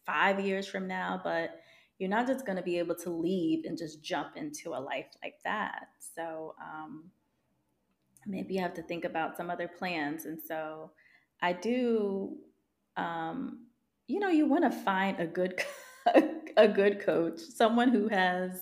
five 0.05 0.39
years 0.39 0.67
from 0.67 0.87
now, 0.87 1.21
but 1.23 1.59
you're 1.99 2.09
not 2.09 2.27
just 2.27 2.45
going 2.45 2.55
to 2.55 2.63
be 2.63 2.79
able 2.79 2.95
to 2.95 3.09
leave 3.09 3.65
and 3.65 3.77
just 3.77 4.01
jump 4.01 4.37
into 4.37 4.69
a 4.69 4.79
life 4.79 5.07
like 5.21 5.35
that. 5.43 5.89
So, 6.15 6.55
um, 6.61 7.11
maybe 8.25 8.55
you 8.55 8.61
have 8.61 8.73
to 8.75 8.83
think 8.83 9.05
about 9.05 9.37
some 9.37 9.49
other 9.49 9.67
plans. 9.67 10.25
And 10.25 10.39
so 10.41 10.91
I 11.41 11.53
do, 11.53 12.37
um, 12.97 13.65
you 14.09 14.19
know, 14.19 14.29
you 14.29 14.47
want 14.47 14.63
to 14.63 14.71
find 14.71 15.19
a 15.19 15.27
good, 15.27 15.63
a 16.57 16.67
good 16.67 16.99
coach, 16.99 17.39
someone 17.39 17.89
who 17.89 18.07
has 18.07 18.59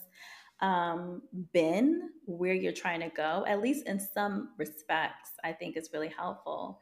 um, 0.60 1.22
been 1.54 2.10
where 2.26 2.54
you're 2.54 2.74
trying 2.74 3.00
to 3.00 3.10
go, 3.10 3.46
at 3.48 3.62
least 3.62 3.88
in 3.88 3.98
some 3.98 4.50
respects, 4.58 5.32
I 5.46 5.54
think 5.54 5.78
is 5.78 5.90
really 5.94 6.10
helpful. 6.10 6.80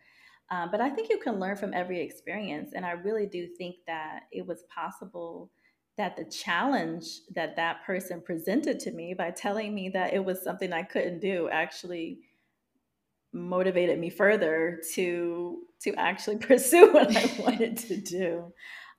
Um, 0.49 0.69
but 0.71 0.81
I 0.81 0.89
think 0.89 1.09
you 1.09 1.19
can 1.19 1.39
learn 1.39 1.55
from 1.57 1.75
every 1.75 2.01
experience. 2.01 2.71
And 2.75 2.85
I 2.85 2.91
really 2.91 3.27
do 3.27 3.47
think 3.47 3.75
that 3.85 4.21
it 4.31 4.45
was 4.45 4.63
possible 4.73 5.51
that 5.97 6.17
the 6.17 6.25
challenge 6.25 7.05
that 7.35 7.55
that 7.55 7.85
person 7.85 8.19
presented 8.19 8.79
to 8.81 8.91
me 8.91 9.13
by 9.13 9.29
telling 9.29 9.75
me 9.75 9.89
that 9.89 10.13
it 10.13 10.25
was 10.25 10.43
something 10.43 10.73
I 10.73 10.83
couldn't 10.83 11.19
do 11.19 11.49
actually 11.49 12.19
motivated 13.35 13.99
me 13.99 14.09
further 14.09 14.81
to 14.93 15.59
to 15.81 15.93
actually 15.95 16.37
pursue 16.49 16.93
what 16.93 17.15
I 17.15 17.31
wanted 17.39 17.77
to 17.77 17.97
do. 17.97 18.53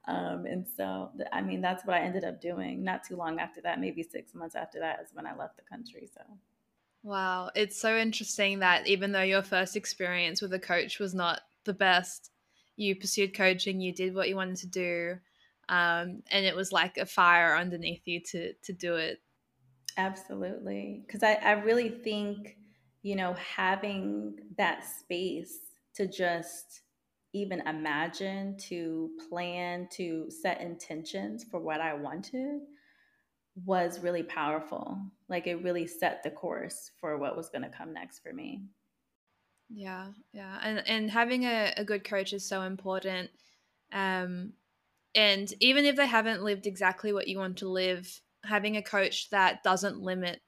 Um, 0.07 0.46
and 0.46 0.64
so, 0.77 1.11
I 1.33 1.42
mean, 1.42 1.61
that's 1.61 1.85
what 1.85 1.96
I 1.96 2.01
ended 2.01 2.22
up 2.22 2.40
doing. 2.40 2.85
Not 2.85 3.03
too 3.03 3.16
long 3.16 3.40
after 3.40 3.61
that, 3.62 3.81
maybe 3.81 4.05
six 4.05 4.35
months 4.35 4.55
after 4.55 4.79
that, 4.79 5.01
is 5.03 5.09
when 5.12 5.27
I 5.27 5.35
left 5.35 5.57
the 5.57 5.64
country. 5.64 6.09
So, 6.14 6.20
wow, 7.03 7.51
it's 7.57 7.81
so 7.81 7.96
interesting 7.96 8.61
that 8.61 8.87
even 8.87 9.11
though 9.11 9.22
your 9.22 9.42
first 9.42 9.75
experience 9.75 10.40
with 10.40 10.53
a 10.53 10.61
coach 10.61 11.01
was 11.01 11.12
not 11.12 11.40
the 11.64 11.75
best, 11.75 12.31
you 12.77 12.94
pursued 12.94 13.35
coaching, 13.35 13.81
you 13.81 13.92
did 13.92 14.14
what 14.14 14.29
you 14.29 14.37
wanted 14.37 14.59
to 14.59 14.68
do, 14.68 15.16
um, 15.68 16.22
and 16.31 16.46
it 16.46 16.55
was 16.55 16.70
like 16.70 16.99
a 16.99 17.07
fire 17.07 17.57
underneath 17.57 18.03
you 18.05 18.20
to 18.31 18.53
to 18.53 18.72
do 18.72 18.94
it. 18.94 19.20
Absolutely, 19.96 21.03
because 21.05 21.25
I, 21.25 21.33
I 21.35 21.53
really 21.53 21.88
think 21.88 22.57
you 23.07 23.14
know, 23.14 23.35
having 23.35 24.35
that 24.59 24.85
space 24.85 25.57
to 25.95 26.09
just 26.09 26.83
even 27.33 27.61
imagine, 27.61 28.57
to 28.57 29.11
plan, 29.29 29.87
to 29.92 30.29
set 30.29 30.61
intentions 30.61 31.45
for 31.49 31.61
what 31.61 31.81
I 31.81 31.95
wanted 31.95 32.62
was 33.64 34.01
really 34.01 34.25
powerful. 34.25 34.99
Like 35.29 35.47
it 35.47 35.62
really 35.62 35.87
set 35.87 36.25
the 36.25 36.33
course 36.33 36.90
for 37.01 37.16
what 37.16 37.37
was 37.37 37.49
going 37.49 37.62
to 37.62 37.69
come 37.69 37.92
next 37.92 38.25
for 38.25 38.33
me. 38.33 38.64
Yeah, 39.71 40.09
yeah. 40.33 40.59
And 40.61 40.83
and 40.88 41.09
having 41.09 41.45
a, 41.45 41.75
a 41.77 41.85
good 41.85 42.03
coach 42.03 42.33
is 42.33 42.49
so 42.49 42.62
important. 42.62 43.31
Um 43.92 44.55
and 45.14 45.53
even 45.61 45.85
if 45.85 45.95
they 45.95 46.09
haven't 46.09 46.42
lived 46.42 46.66
exactly 46.66 47.12
what 47.12 47.29
you 47.29 47.38
want 47.38 47.59
to 47.59 47.69
live, 47.69 48.21
having 48.42 48.77
a 48.77 48.83
coach 48.83 49.31
that 49.31 49.62
doesn't 49.62 50.01
limit 50.01 50.40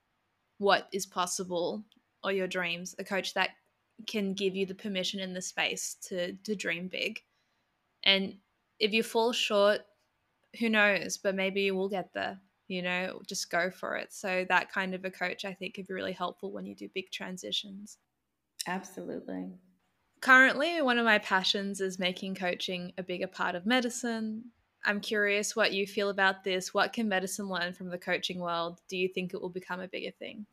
what 0.59 0.89
is 0.93 1.07
possible 1.07 1.85
or 2.29 2.33
your 2.33 2.47
dreams, 2.49 2.95
a 2.99 3.05
coach 3.05 3.35
that 3.35 3.51
can 4.07 4.35
give 4.35 4.55
you 4.55 4.67
the 4.67 4.75
permission 4.75 5.21
and 5.21 5.35
the 5.35 5.43
space 5.43 5.97
to 6.03 6.35
to 6.45 6.55
dream 6.57 6.89
big. 6.89 7.21
And 8.05 8.39
if 8.79 8.93
you 8.93 9.03
fall 9.03 9.33
short, 9.33 9.81
who 10.61 10.69
knows, 10.69 11.19
but 11.19 11.35
maybe 11.35 11.63
you 11.63 11.75
will 11.77 11.89
get 11.89 12.13
there. 12.15 12.41
You 12.69 12.83
know, 12.83 13.23
just 13.27 13.51
go 13.51 13.71
for 13.71 13.97
it. 13.97 14.13
So 14.13 14.45
that 14.49 14.73
kind 14.73 14.95
of 14.95 15.05
a 15.05 15.11
coach 15.11 15.45
I 15.45 15.55
think 15.55 15.75
could 15.75 15.87
be 15.87 15.95
really 15.95 16.13
helpful 16.13 16.53
when 16.53 16.67
you 16.67 16.75
do 16.75 16.89
big 16.95 17.11
transitions. 17.11 17.99
Absolutely. 18.69 19.59
currently, 20.21 20.81
one 20.83 20.99
of 20.99 21.05
my 21.05 21.19
passions 21.19 21.81
is 21.81 21.99
making 21.99 22.35
coaching 22.37 22.93
a 22.99 23.03
bigger 23.03 23.27
part 23.27 23.55
of 23.57 23.67
medicine. 23.67 24.53
I'm 24.85 25.01
curious 25.01 25.57
what 25.57 25.73
you 25.73 25.87
feel 25.89 26.09
about 26.09 26.45
this. 26.45 26.73
What 26.75 26.93
can 26.93 27.09
medicine 27.09 27.49
learn 27.49 27.73
from 27.73 27.89
the 27.91 27.99
coaching 27.99 28.39
world? 28.41 28.81
Do 28.89 28.97
you 28.97 29.09
think 29.09 29.35
it 29.35 29.41
will 29.41 29.51
become 29.51 29.81
a 29.81 29.89
bigger 29.89 30.13
thing? 30.13 30.47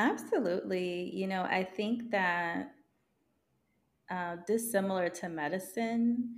Absolutely. 0.00 1.10
You 1.14 1.26
know, 1.26 1.42
I 1.42 1.62
think 1.62 2.10
that 2.10 2.72
uh, 4.10 4.36
dissimilar 4.46 5.10
to 5.10 5.28
medicine, 5.28 6.36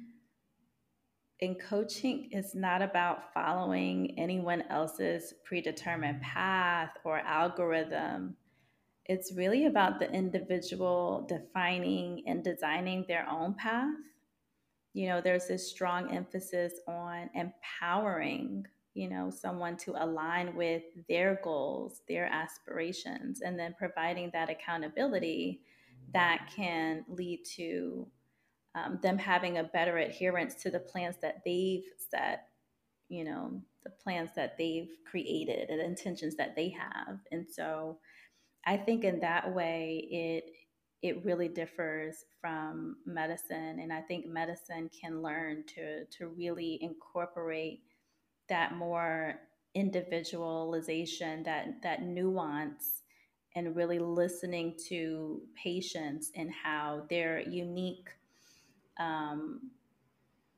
in 1.39 1.55
coaching, 1.55 2.29
it's 2.33 2.57
not 2.57 2.83
about 2.83 3.33
following 3.33 4.17
anyone 4.19 4.63
else's 4.69 5.35
predetermined 5.45 6.21
path 6.23 6.91
or 7.05 7.19
algorithm. 7.21 8.37
It's 9.07 9.33
really 9.33 9.67
about 9.67 10.01
the 10.01 10.11
individual 10.11 11.25
defining 11.29 12.25
and 12.27 12.43
designing 12.43 13.05
their 13.07 13.29
own 13.31 13.55
path. 13.55 13.95
You 14.93 15.09
know, 15.09 15.21
there's 15.21 15.47
this 15.47 15.71
strong 15.71 16.11
emphasis 16.13 16.75
on 16.89 17.31
empowering, 17.35 18.67
you 18.95 19.09
know, 19.09 19.31
someone 19.31 19.77
to 19.79 19.95
align 20.03 20.55
with 20.55 20.83
their 21.09 21.41
goals, 21.43 22.03
their 22.09 22.27
aspirations, 22.27 23.41
and 23.41 23.59
then 23.59 23.75
providing 23.79 24.31
that 24.33 24.51
accountability 24.51 25.61
that 26.13 26.51
can 26.55 27.05
lead 27.09 27.43
to 27.57 28.07
um, 28.75 28.99
them 29.03 29.19
having 29.19 29.59
a 29.59 29.65
better 29.65 29.99
adherence 29.99 30.55
to 30.55 30.71
the 30.71 30.81
plans 30.81 31.17
that 31.23 31.43
they've 31.45 31.85
set, 32.11 32.49
you 33.09 33.25
know, 33.25 33.63
the 33.85 33.91
plans 33.91 34.31
that 34.37 34.57
they've 34.59 34.91
created 35.11 35.71
and 35.71 35.81
intentions 35.81 36.37
that 36.37 36.55
they 36.55 36.69
have. 36.69 37.19
And 37.31 37.47
so 37.51 37.99
I 38.65 38.77
think 38.77 39.05
in 39.05 39.21
that 39.21 39.55
way, 39.55 40.07
it 40.11 40.53
it 41.03 41.25
really 41.25 41.49
differs 41.49 42.25
from 42.41 42.97
medicine 43.05 43.81
and 43.81 43.93
i 43.93 44.01
think 44.01 44.25
medicine 44.25 44.89
can 44.99 45.21
learn 45.21 45.65
to 45.67 46.05
to 46.07 46.29
really 46.29 46.79
incorporate 46.81 47.83
that 48.53 48.75
more 48.75 49.41
individualization 49.75 51.43
that 51.43 51.81
that 51.83 52.03
nuance 52.03 53.01
and 53.57 53.75
really 53.75 53.99
listening 53.99 54.75
to 54.89 55.41
patients 55.63 56.31
and 56.37 56.51
how 56.53 57.03
their 57.09 57.41
unique 57.41 58.11
um, 59.01 59.71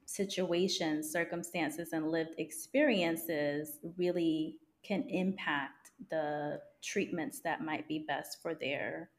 situations, 0.06 1.10
circumstances, 1.10 1.92
and 1.92 2.10
lived 2.10 2.34
experiences 2.38 3.78
really 3.96 4.58
can 4.82 5.08
impact 5.08 5.92
the 6.10 6.60
treatments 6.82 7.38
that 7.40 7.62
might 7.62 7.86
be 7.86 8.00
best 8.00 8.42
for 8.42 8.54
their 8.54 9.10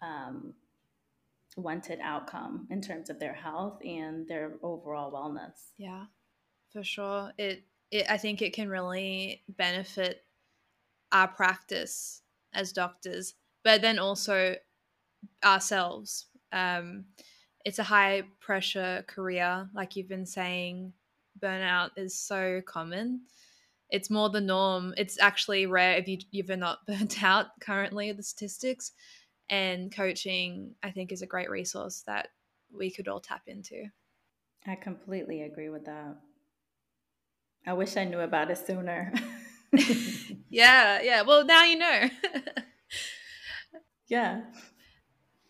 um, 0.00 0.54
wanted 1.58 2.00
outcome 2.02 2.66
in 2.70 2.80
terms 2.80 3.10
of 3.10 3.20
their 3.20 3.34
health 3.34 3.78
and 3.84 4.26
their 4.26 4.54
overall 4.62 5.12
wellness. 5.12 5.72
Yeah, 5.76 6.06
for 6.72 6.82
sure. 6.82 7.32
It, 7.36 7.64
it 7.92 8.06
I 8.10 8.16
think 8.16 8.42
it 8.42 8.52
can 8.52 8.68
really 8.68 9.42
benefit 9.48 10.24
our 11.12 11.28
practice 11.28 12.22
as 12.52 12.72
doctors, 12.72 13.34
but 13.62 13.82
then 13.82 13.98
also 13.98 14.56
ourselves. 15.44 16.26
Um, 16.50 17.04
it's 17.64 17.78
a 17.78 17.84
high 17.84 18.24
pressure 18.40 19.04
career, 19.06 19.68
like 19.74 19.94
you've 19.94 20.08
been 20.08 20.26
saying. 20.26 20.94
Burnout 21.40 21.90
is 21.96 22.18
so 22.18 22.60
common. 22.66 23.22
It's 23.90 24.10
more 24.10 24.30
the 24.30 24.40
norm. 24.40 24.94
It's 24.96 25.20
actually 25.20 25.66
rare 25.66 25.96
if 25.96 26.08
you 26.08 26.18
you've 26.30 26.48
not 26.58 26.80
burnt 26.86 27.22
out 27.22 27.46
currently. 27.60 28.10
The 28.12 28.22
statistics 28.22 28.92
and 29.48 29.94
coaching, 29.94 30.74
I 30.82 30.90
think, 30.90 31.12
is 31.12 31.22
a 31.22 31.26
great 31.26 31.50
resource 31.50 32.02
that 32.06 32.28
we 32.74 32.90
could 32.90 33.08
all 33.08 33.20
tap 33.20 33.42
into. 33.46 33.84
I 34.66 34.76
completely 34.76 35.42
agree 35.42 35.68
with 35.68 35.84
that. 35.86 36.16
I 37.66 37.72
wish 37.74 37.96
I 37.96 38.04
knew 38.04 38.20
about 38.20 38.50
it 38.50 38.58
sooner. 38.58 39.12
yeah, 40.50 41.00
yeah. 41.00 41.22
Well, 41.22 41.44
now 41.44 41.64
you 41.64 41.78
know. 41.78 42.08
yeah. 44.08 44.42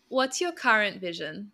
What's 0.09 0.39
your 0.39 0.51
current 0.51 1.01
vision? 1.01 1.51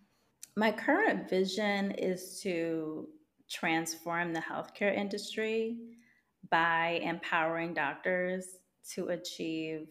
My 0.55 0.71
current 0.71 1.29
vision 1.29 1.91
is 1.91 2.41
to 2.41 3.07
transform 3.49 4.33
the 4.33 4.41
healthcare 4.41 4.95
industry 4.95 5.77
by 6.49 6.99
empowering 7.03 7.73
doctors 7.73 8.45
to 8.95 9.09
achieve 9.09 9.87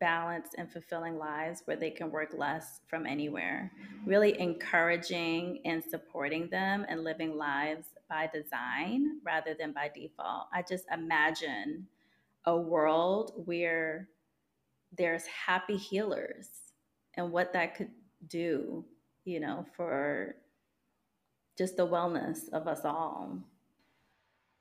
balanced 0.00 0.54
and 0.58 0.70
fulfilling 0.70 1.18
lives 1.18 1.62
where 1.64 1.76
they 1.76 1.90
can 1.90 2.10
work 2.10 2.34
less 2.36 2.80
from 2.86 3.06
anywhere. 3.06 3.70
Really 4.06 4.40
encouraging 4.40 5.60
and 5.64 5.82
supporting 5.82 6.48
them 6.50 6.86
and 6.88 7.04
living 7.04 7.36
lives 7.36 7.86
by 8.08 8.28
design 8.32 9.20
rather 9.24 9.54
than 9.58 9.72
by 9.72 9.90
default. 9.94 10.46
I 10.52 10.62
just 10.62 10.84
imagine 10.92 11.86
a 12.44 12.56
world 12.56 13.42
where 13.44 14.08
there's 14.96 15.26
happy 15.26 15.76
healers 15.76 16.48
and 17.14 17.30
what 17.30 17.52
that 17.52 17.74
could 17.74 17.90
do 18.26 18.84
you 19.28 19.40
know, 19.40 19.66
for 19.76 20.36
just 21.58 21.76
the 21.76 21.86
wellness 21.86 22.48
of 22.52 22.66
us 22.66 22.80
all. 22.84 23.38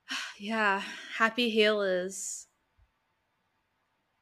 Yeah, 0.39 0.83
happy 1.17 1.49
healers. 1.49 2.45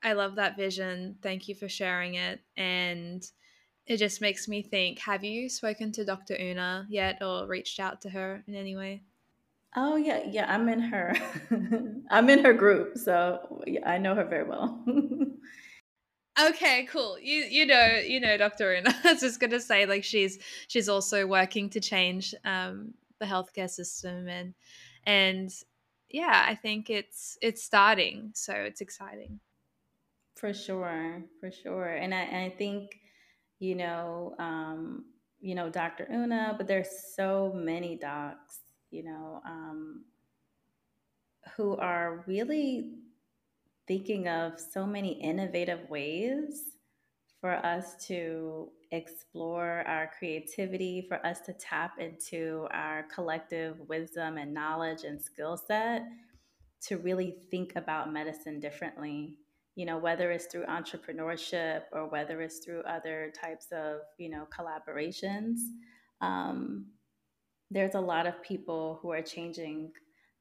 I 0.02 0.14
love 0.14 0.36
that 0.36 0.56
vision. 0.56 1.18
Thank 1.22 1.50
you 1.50 1.56
for 1.56 1.68
sharing 1.68 2.16
it. 2.16 2.40
And 2.56 3.22
it 3.86 3.98
just 3.98 4.22
makes 4.22 4.48
me 4.48 4.62
think 4.62 5.00
have 5.00 5.26
you 5.26 5.50
spoken 5.50 5.92
to 5.92 6.06
Dr. 6.06 6.38
Una 6.40 6.88
yet 6.90 7.22
or 7.22 7.48
reached 7.48 7.82
out 7.82 8.00
to 8.02 8.10
her 8.12 8.46
in 8.48 8.56
any 8.56 8.78
way? 8.78 9.04
Oh 9.76 9.96
yeah, 9.98 10.22
yeah, 10.26 10.52
I'm 10.52 10.70
in 10.70 10.80
her 10.80 11.14
I'm 12.10 12.30
in 12.30 12.44
her 12.44 12.54
group, 12.54 12.98
so 12.98 13.64
yeah, 13.68 13.90
I 13.90 13.98
know 13.98 14.16
her 14.16 14.26
very 14.26 14.44
well. 14.44 14.84
Okay, 16.38 16.86
cool. 16.92 17.18
You 17.18 17.46
you 17.50 17.66
know 17.66 18.02
you 18.06 18.20
know 18.20 18.36
Dr. 18.38 18.76
Una. 18.76 18.94
I 19.04 19.14
was 19.14 19.22
just 19.22 19.40
gonna 19.40 19.60
say 19.60 19.86
like 19.86 20.04
she's 20.04 20.40
she's 20.68 20.90
also 20.90 21.26
working 21.26 21.70
to 21.70 21.80
change 21.80 22.36
um, 22.44 22.94
the 23.20 23.26
healthcare 23.26 23.70
system 23.70 24.28
and 24.28 24.54
and 25.06 25.50
yeah, 26.10 26.46
I 26.48 26.56
think 26.56 26.90
it's 26.90 27.38
it's 27.42 27.64
starting, 27.64 28.32
so 28.34 28.54
it's 28.54 28.82
exciting. 28.82 29.40
For 30.36 30.54
sure, 30.54 31.24
for 31.40 31.52
sure, 31.52 31.88
and 31.88 32.14
I 32.14 32.22
and 32.24 32.52
I 32.52 32.56
think 32.56 33.00
you 33.60 33.76
know 33.76 34.36
um, 34.38 35.06
you 35.40 35.56
know 35.56 35.70
Dr. 35.70 36.06
Una, 36.12 36.54
but 36.58 36.68
there's 36.68 36.90
so 37.16 37.54
many 37.56 37.96
docs 37.96 38.60
you 38.96 39.04
know 39.04 39.42
um, 39.46 40.06
who 41.56 41.76
are 41.78 42.24
really 42.28 42.94
thinking 43.88 44.28
of 44.28 44.60
so 44.60 44.86
many 44.86 45.22
innovative 45.22 45.90
ways 45.90 46.76
for 47.40 47.54
us 47.66 47.96
to 48.08 48.70
explore 48.92 49.84
our 49.86 50.10
creativity, 50.18 51.06
for 51.08 51.24
us 51.26 51.42
to 51.42 51.54
tap 51.54 52.00
into 52.00 52.68
our 52.72 53.04
collective 53.14 53.78
wisdom 53.88 54.38
and 54.38 54.54
knowledge 54.54 55.04
and 55.04 55.22
skill 55.22 55.58
set 55.58 56.04
to 56.82 56.98
really 56.98 57.36
think 57.52 57.76
about 57.76 58.12
medicine 58.12 58.60
differently. 58.60 59.36
You 59.76 59.86
know, 59.86 59.98
whether 59.98 60.32
it's 60.32 60.46
through 60.46 60.66
entrepreneurship 60.66 61.82
or 61.92 62.08
whether 62.08 62.42
it's 62.42 62.60
through 62.60 62.82
other 62.84 63.32
types 63.40 63.68
of, 63.72 64.00
you 64.18 64.30
know, 64.30 64.48
collaborations. 64.58 65.58
Um, 66.22 66.88
there's 67.72 67.96
a 67.96 68.00
lot 68.00 68.28
of 68.28 68.42
people 68.44 69.00
who 69.02 69.12
are 69.12 69.22
changing 69.22 69.92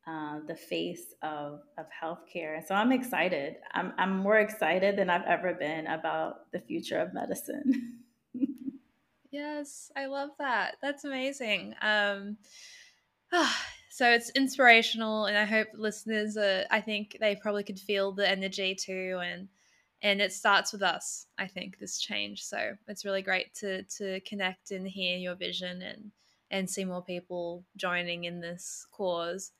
uh, 0.06 0.40
the 0.46 0.54
face 0.54 1.14
of, 1.22 1.60
of 1.78 1.86
healthcare. 2.02 2.66
So 2.66 2.74
I'm 2.74 2.92
excited. 2.92 3.56
I'm, 3.72 3.92
I'm 3.96 4.18
more 4.18 4.38
excited 4.38 4.96
than 4.96 5.08
I've 5.08 5.24
ever 5.26 5.54
been 5.54 5.86
about 5.86 6.50
the 6.52 6.60
future 6.60 6.98
of 6.98 7.14
medicine. 7.14 8.00
yes, 9.30 9.90
I 9.96 10.06
love 10.06 10.30
that. 10.38 10.76
That's 10.82 11.04
amazing. 11.04 11.74
Um, 11.80 12.36
so 13.90 14.10
it's 14.10 14.30
inspirational, 14.30 15.24
and 15.24 15.38
I 15.38 15.44
hope 15.44 15.68
listeners, 15.74 16.36
uh, 16.36 16.64
I 16.70 16.82
think 16.82 17.16
they 17.18 17.36
probably 17.36 17.64
could 17.64 17.78
feel 17.80 18.12
the 18.12 18.28
energy 18.28 18.74
too. 18.74 19.20
And 19.24 19.48
and 20.02 20.20
it 20.20 20.32
starts 20.32 20.72
with 20.72 20.82
us 20.82 21.26
i 21.38 21.46
think 21.46 21.78
this 21.78 21.98
change 21.98 22.42
so 22.42 22.76
it's 22.88 23.04
really 23.04 23.22
great 23.22 23.54
to 23.54 23.82
to 23.84 24.20
connect 24.20 24.70
and 24.70 24.86
hear 24.86 25.16
your 25.16 25.34
vision 25.34 25.82
and 25.82 26.10
and 26.50 26.68
see 26.68 26.84
more 26.84 27.02
people 27.02 27.64
joining 27.76 28.24
in 28.24 28.40
this 28.40 28.86
cause 28.92 29.52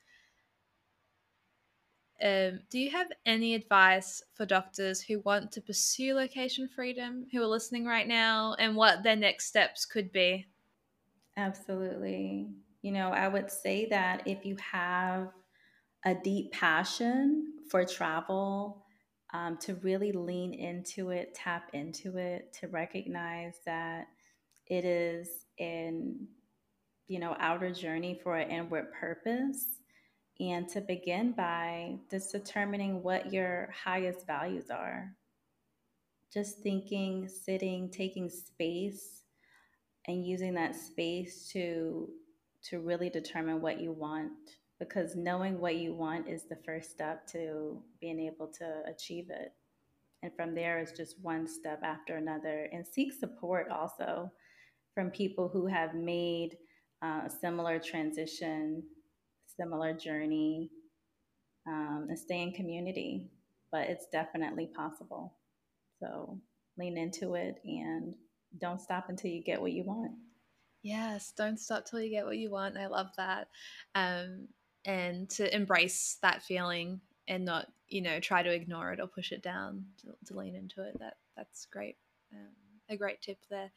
um, 2.23 2.61
do 2.69 2.79
you 2.79 2.91
have 2.91 3.11
any 3.25 3.55
advice 3.55 4.23
for 4.33 4.45
doctors 4.45 5.01
who 5.01 5.19
want 5.19 5.51
to 5.51 5.61
pursue 5.61 6.13
location 6.13 6.69
freedom, 6.73 7.27
who 7.31 7.41
are 7.41 7.47
listening 7.47 7.85
right 7.85 8.07
now, 8.07 8.55
and 8.57 8.75
what 8.75 9.03
their 9.03 9.17
next 9.17 9.47
steps 9.47 9.85
could 9.85 10.13
be? 10.13 10.45
Absolutely. 11.35 12.47
You 12.81 12.93
know, 12.93 13.09
I 13.09 13.27
would 13.27 13.51
say 13.51 13.87
that 13.89 14.25
if 14.25 14.45
you 14.45 14.55
have 14.71 15.29
a 16.05 16.15
deep 16.15 16.53
passion 16.53 17.53
for 17.69 17.83
travel, 17.83 18.85
um, 19.33 19.57
to 19.57 19.75
really 19.75 20.13
lean 20.13 20.53
into 20.53 21.09
it, 21.09 21.35
tap 21.35 21.69
into 21.73 22.17
it, 22.17 22.53
to 22.61 22.67
recognize 22.69 23.59
that 23.65 24.07
it 24.67 24.85
is 24.85 25.45
an 25.59 26.27
you 27.07 27.19
know 27.19 27.35
outer 27.39 27.71
journey 27.71 28.19
for 28.23 28.37
an 28.37 28.49
inward 28.49 28.91
purpose. 28.99 29.65
And 30.39 30.67
to 30.69 30.81
begin 30.81 31.31
by 31.31 31.95
just 32.11 32.33
determining 32.33 33.01
what 33.01 33.31
your 33.31 33.73
highest 33.83 34.27
values 34.27 34.69
are. 34.69 35.13
Just 36.33 36.59
thinking 36.59 37.29
sitting 37.29 37.89
taking 37.89 38.29
space 38.29 39.21
and 40.07 40.25
using 40.25 40.53
that 40.55 40.75
space 40.75 41.49
to 41.53 42.09
to 42.63 42.79
really 42.79 43.09
determine 43.09 43.61
what 43.61 43.79
you 43.79 43.91
want. 43.91 44.31
Because 44.79 45.15
knowing 45.15 45.59
what 45.59 45.75
you 45.77 45.93
want 45.93 46.27
is 46.27 46.43
the 46.43 46.57
first 46.65 46.91
step 46.91 47.25
to 47.27 47.81
being 48.01 48.19
able 48.19 48.47
to 48.47 48.81
achieve 48.87 49.29
it. 49.29 49.53
And 50.21 50.33
from 50.35 50.53
there 50.53 50.79
is 50.79 50.91
just 50.91 51.21
one 51.21 51.47
step 51.47 51.81
after 51.83 52.17
another 52.17 52.67
and 52.73 52.85
seek 52.85 53.13
support 53.13 53.69
also 53.69 54.31
from 54.93 55.11
people 55.11 55.47
who 55.47 55.67
have 55.67 55.93
made 55.93 56.57
uh, 57.03 57.21
a 57.25 57.29
similar 57.29 57.79
transition 57.79 58.83
similar 59.57 59.93
journey 59.93 60.69
um, 61.67 62.07
and 62.09 62.19
stay 62.19 62.41
in 62.41 62.51
community 62.51 63.29
but 63.71 63.87
it's 63.87 64.07
definitely 64.11 64.67
possible 64.75 65.33
so 65.99 66.39
lean 66.77 66.97
into 66.97 67.35
it 67.35 67.59
and 67.63 68.15
don't 68.59 68.81
stop 68.81 69.09
until 69.09 69.31
you 69.31 69.43
get 69.43 69.61
what 69.61 69.71
you 69.71 69.83
want. 69.83 70.11
Yes, 70.83 71.33
don't 71.35 71.59
stop 71.59 71.85
till 71.85 72.01
you 72.01 72.09
get 72.09 72.25
what 72.25 72.37
you 72.37 72.51
want. 72.51 72.77
I 72.77 72.87
love 72.87 73.07
that. 73.17 73.47
Um, 73.95 74.47
and 74.85 75.29
to 75.31 75.53
embrace 75.53 76.17
that 76.21 76.43
feeling 76.43 77.01
and 77.27 77.43
not, 77.43 77.67
you 77.87 78.01
know, 78.01 78.19
try 78.19 78.43
to 78.43 78.53
ignore 78.53 78.93
it 78.93 78.99
or 78.99 79.07
push 79.07 79.31
it 79.31 79.41
down 79.41 79.85
to, 80.01 80.13
to 80.27 80.37
lean 80.37 80.55
into 80.55 80.87
it. 80.87 80.95
That 80.99 81.15
that's 81.35 81.65
great. 81.65 81.97
Um, 82.31 82.51
a 82.89 82.97
great 82.97 83.21
tip 83.21 83.39
there. 83.49 83.71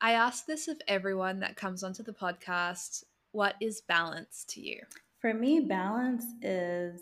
I 0.00 0.12
ask 0.12 0.46
this 0.46 0.68
of 0.68 0.80
everyone 0.86 1.40
that 1.40 1.56
comes 1.56 1.82
onto 1.82 2.02
the 2.02 2.12
podcast. 2.12 3.04
What 3.32 3.54
is 3.60 3.80
balance 3.80 4.44
to 4.50 4.60
you? 4.60 4.82
For 5.20 5.32
me, 5.32 5.60
balance 5.60 6.24
is 6.42 7.00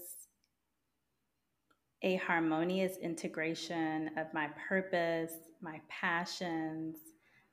a 2.02 2.16
harmonious 2.16 2.96
integration 2.98 4.10
of 4.16 4.32
my 4.32 4.48
purpose, 4.68 5.32
my 5.60 5.80
passions, 5.88 6.96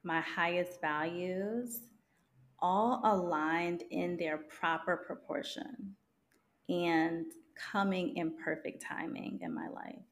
my 0.03 0.21
highest 0.21 0.79
values, 0.79 1.79
all 2.59 3.01
aligned 3.03 3.83
in 3.89 4.17
their 4.17 4.37
proper 4.37 4.97
proportion 5.07 5.95
and 6.69 7.25
coming 7.71 8.15
in 8.15 8.33
perfect 8.43 8.83
timing 8.87 9.39
in 9.41 9.53
my 9.53 9.67
life. 9.69 10.05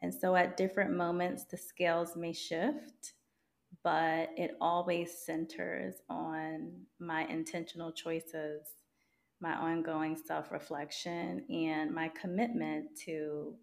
And 0.00 0.14
so 0.14 0.36
at 0.36 0.56
different 0.56 0.96
moments, 0.96 1.44
the 1.44 1.56
scales 1.56 2.16
may 2.16 2.32
shift, 2.32 3.12
but 3.84 4.30
it 4.36 4.56
always 4.60 5.12
centers 5.24 5.94
on 6.08 6.72
my 6.98 7.24
intentional 7.26 7.92
choices 7.92 8.62
my 9.40 9.54
ongoing 9.54 10.16
self 10.16 10.50
reflection 10.50 11.44
and 11.48 11.94
my 11.94 12.08
commitment 12.20 12.86
to 13.04 13.54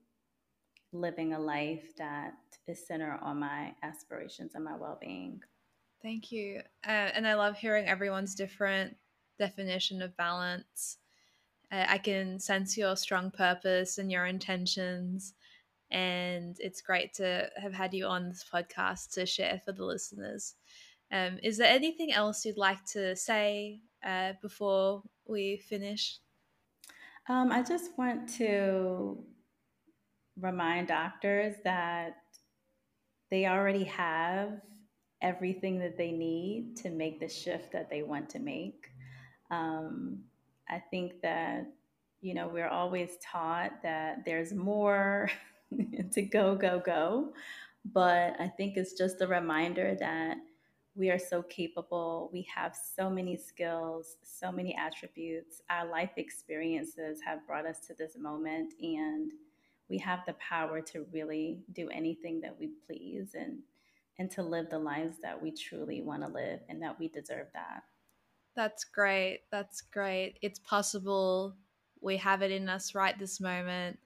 living 0.92 1.34
a 1.34 1.40
life 1.40 1.96
that 1.98 2.34
is 2.68 2.88
centered 2.88 3.20
on 3.22 3.40
my 3.40 3.74
aspirations 3.84 4.56
and 4.56 4.64
my 4.64 4.76
well 4.76 4.98
being. 5.02 5.42
Thank 6.02 6.32
you. 6.32 6.62
Uh, 6.86 7.12
and 7.14 7.28
I 7.28 7.34
love 7.34 7.58
hearing 7.58 7.88
everyone's 7.88 8.36
different 8.36 8.96
definition 9.38 10.02
of 10.02 10.16
balance. 10.16 10.98
Uh, 11.72 11.86
I 11.90 11.98
can 11.98 12.40
sense 12.40 12.78
your 12.78 12.96
strong 12.96 13.32
purpose 13.32 13.98
and 13.98 14.12
your 14.12 14.26
intentions. 14.26 15.34
And 15.92 16.58
it's 16.60 16.82
great 16.82 17.14
to 17.16 17.50
have 17.58 17.74
had 17.74 17.94
you 17.94 18.06
on 18.06 18.30
this 18.30 18.44
podcast 18.52 19.12
to 19.14 19.26
share 19.26 19.62
for 19.64 19.72
the 19.72 19.86
listeners. 19.86 20.56
Um, 21.12 21.40
is 21.44 21.58
there 21.58 21.72
anything 21.72 22.12
else 22.12 22.46
you'd 22.46 22.58
like 22.58 22.84
to 22.88 23.16
say 23.16 23.82
uh, 24.04 24.34
before 24.42 25.04
we 25.28 25.58
finish? 25.58 26.18
Um, 27.28 27.52
I 27.52 27.64
just 27.64 27.98
want 27.98 28.30
to 28.38 29.24
remind 30.40 30.88
doctors 30.88 31.56
that 31.64 32.18
they 33.32 33.48
already 33.48 33.84
have 33.86 34.62
everything 35.22 35.80
that 35.80 35.98
they 35.98 36.12
need 36.12 36.76
to 36.78 36.90
make 36.90 37.20
the 37.20 37.28
shift 37.28 37.72
that 37.72 37.90
they 37.90 38.04
want 38.04 38.30
to 38.30 38.40
make. 38.40 38.92
Um, 39.50 40.20
I 40.70 40.80
think 40.92 41.22
that, 41.22 41.66
you 42.22 42.34
know, 42.34 42.48
we're 42.48 42.68
always 42.68 43.12
taught 43.24 43.82
that 43.84 44.24
there's 44.26 44.54
more 44.54 45.30
to 46.12 46.22
go, 46.22 46.56
go, 46.56 46.82
go. 46.86 47.34
But 47.94 48.36
I 48.40 48.48
think 48.48 48.78
it's 48.78 48.94
just 48.94 49.22
a 49.22 49.28
reminder 49.28 49.96
that 50.00 50.38
we 50.96 51.10
are 51.10 51.20
so 51.20 51.44
capable. 51.44 52.30
We 52.32 52.48
have 52.54 52.76
so 52.76 53.10
many 53.10 53.36
skills, 53.38 54.18
so 54.24 54.52
many 54.52 54.76
attributes. 54.76 55.62
Our 55.70 55.86
life 55.90 56.12
experiences 56.18 57.20
have 57.26 57.46
brought 57.46 57.66
us 57.66 57.80
to 57.88 57.94
this 57.94 58.18
moment, 58.18 58.74
and 58.82 59.34
we 59.90 59.98
have 60.00 60.22
the 60.26 60.34
power 60.34 60.82
to 60.82 61.06
really 61.12 61.60
do 61.74 61.90
anything 61.90 62.40
that 62.42 62.58
we 62.58 62.70
please 62.88 63.36
and 63.36 63.60
and 64.18 64.32
to 64.32 64.42
live 64.42 64.70
the 64.70 64.80
lives 64.80 65.18
that 65.22 65.42
we 65.42 65.52
truly 65.52 66.02
want 66.02 66.24
to 66.24 66.30
live 66.30 66.62
and 66.70 66.82
that 66.82 66.98
we 66.98 67.10
deserve 67.10 67.48
that. 67.54 67.84
That's 68.56 68.86
great. 68.86 69.42
That's 69.52 69.82
great. 69.82 70.40
It's 70.42 70.60
possible. 70.60 71.54
We 72.00 72.16
have 72.16 72.42
it 72.42 72.50
in 72.50 72.70
us 72.70 72.96
right 72.96 73.20
this 73.20 73.42
moment 73.42 74.00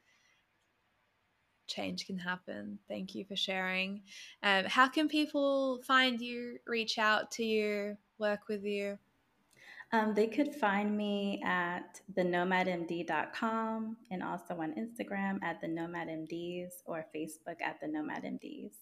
change 1.69 2.05
can 2.05 2.17
happen. 2.17 2.79
Thank 2.87 3.15
you 3.15 3.23
for 3.25 3.35
sharing. 3.35 4.01
Um, 4.43 4.65
how 4.65 4.87
can 4.87 5.07
people 5.07 5.81
find 5.83 6.19
you, 6.19 6.57
reach 6.67 6.97
out 6.97 7.31
to 7.31 7.45
you, 7.45 7.97
work 8.17 8.41
with 8.49 8.63
you? 8.63 8.97
Um, 9.91 10.13
they 10.13 10.27
could 10.27 10.53
find 10.53 10.95
me 10.95 11.41
at 11.43 12.01
thenomadmd.com 12.13 13.97
and 14.11 14.23
also 14.23 14.55
on 14.55 14.73
Instagram 14.73 15.39
at 15.41 15.61
the 15.61 15.67
NomadMDs 15.67 16.73
or 16.85 17.05
Facebook 17.15 17.61
at 17.63 17.79
the 17.81 17.87
NomadMDs. 17.87 18.73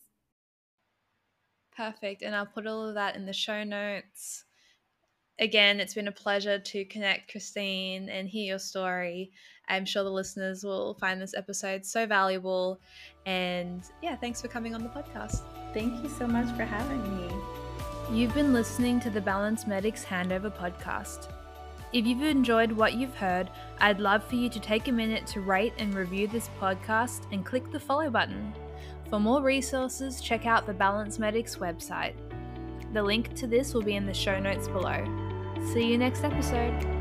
Perfect. 1.75 2.23
And 2.23 2.35
I'll 2.35 2.45
put 2.45 2.67
all 2.67 2.88
of 2.88 2.95
that 2.95 3.15
in 3.15 3.25
the 3.25 3.33
show 3.33 3.63
notes 3.63 4.45
again, 5.39 5.79
it's 5.79 5.93
been 5.93 6.07
a 6.07 6.11
pleasure 6.11 6.59
to 6.59 6.85
connect, 6.85 7.31
Kristine, 7.31 8.09
and 8.09 8.27
hear 8.27 8.45
your 8.45 8.59
story. 8.59 9.31
I'm 9.70 9.86
sure 9.86 10.03
the 10.03 10.09
listeners 10.09 10.63
will 10.63 10.95
find 10.95 11.22
this 11.22 11.34
episode 11.36 11.86
so 11.86 12.05
valuable. 12.05 12.80
And 13.26 13.84
yeah, 14.01 14.15
thanks 14.15 14.41
for 14.41 14.47
coming 14.47 14.74
on 14.74 14.84
the 14.84 14.89
podcast. 14.89 15.41
Thank 15.74 16.03
you 16.03 16.09
so 16.09 16.28
much 16.28 16.55
for 16.55 16.63
having 16.63 17.03
me. 17.18 17.34
You've 18.11 18.34
been 18.34 18.53
listening 18.53 18.99
to 19.01 19.09
the 19.09 19.22
Balance 19.22 19.68
Medics 19.68 20.05
Handover 20.05 20.49
podcast. 20.55 21.32
If 21.93 22.05
you've 22.05 22.22
enjoyed 22.22 22.72
what 22.72 22.93
you've 22.93 23.15
heard, 23.15 23.49
I'd 23.80 23.99
love 23.99 24.24
for 24.24 24.36
you 24.36 24.49
to 24.49 24.59
take 24.59 24.88
a 24.88 24.91
minute 24.91 25.26
to 25.28 25.41
rate 25.41 25.74
and 25.78 25.93
review 25.93 26.28
this 26.28 26.49
podcast 26.59 27.22
and 27.32 27.45
click 27.45 27.72
the 27.72 27.80
follow 27.80 28.09
button. 28.09 28.53
For 29.09 29.20
more 29.20 29.41
resources, 29.41 30.22
check 30.22 30.45
out 30.45 30.65
the 30.65 30.74
Balance 30.74 31.18
Medics 31.18 31.57
website. 31.57 32.15
The 32.93 33.03
link 33.03 33.34
to 33.36 33.47
this 33.47 33.74
will 33.74 33.84
be 33.84 33.95
in 33.95 34.05
the 34.05 34.13
show 34.13 34.39
notes 34.39 34.68
below. 34.68 35.03
See 35.74 35.89
you 35.91 35.97
next 35.97 36.24
episode. 36.24 36.96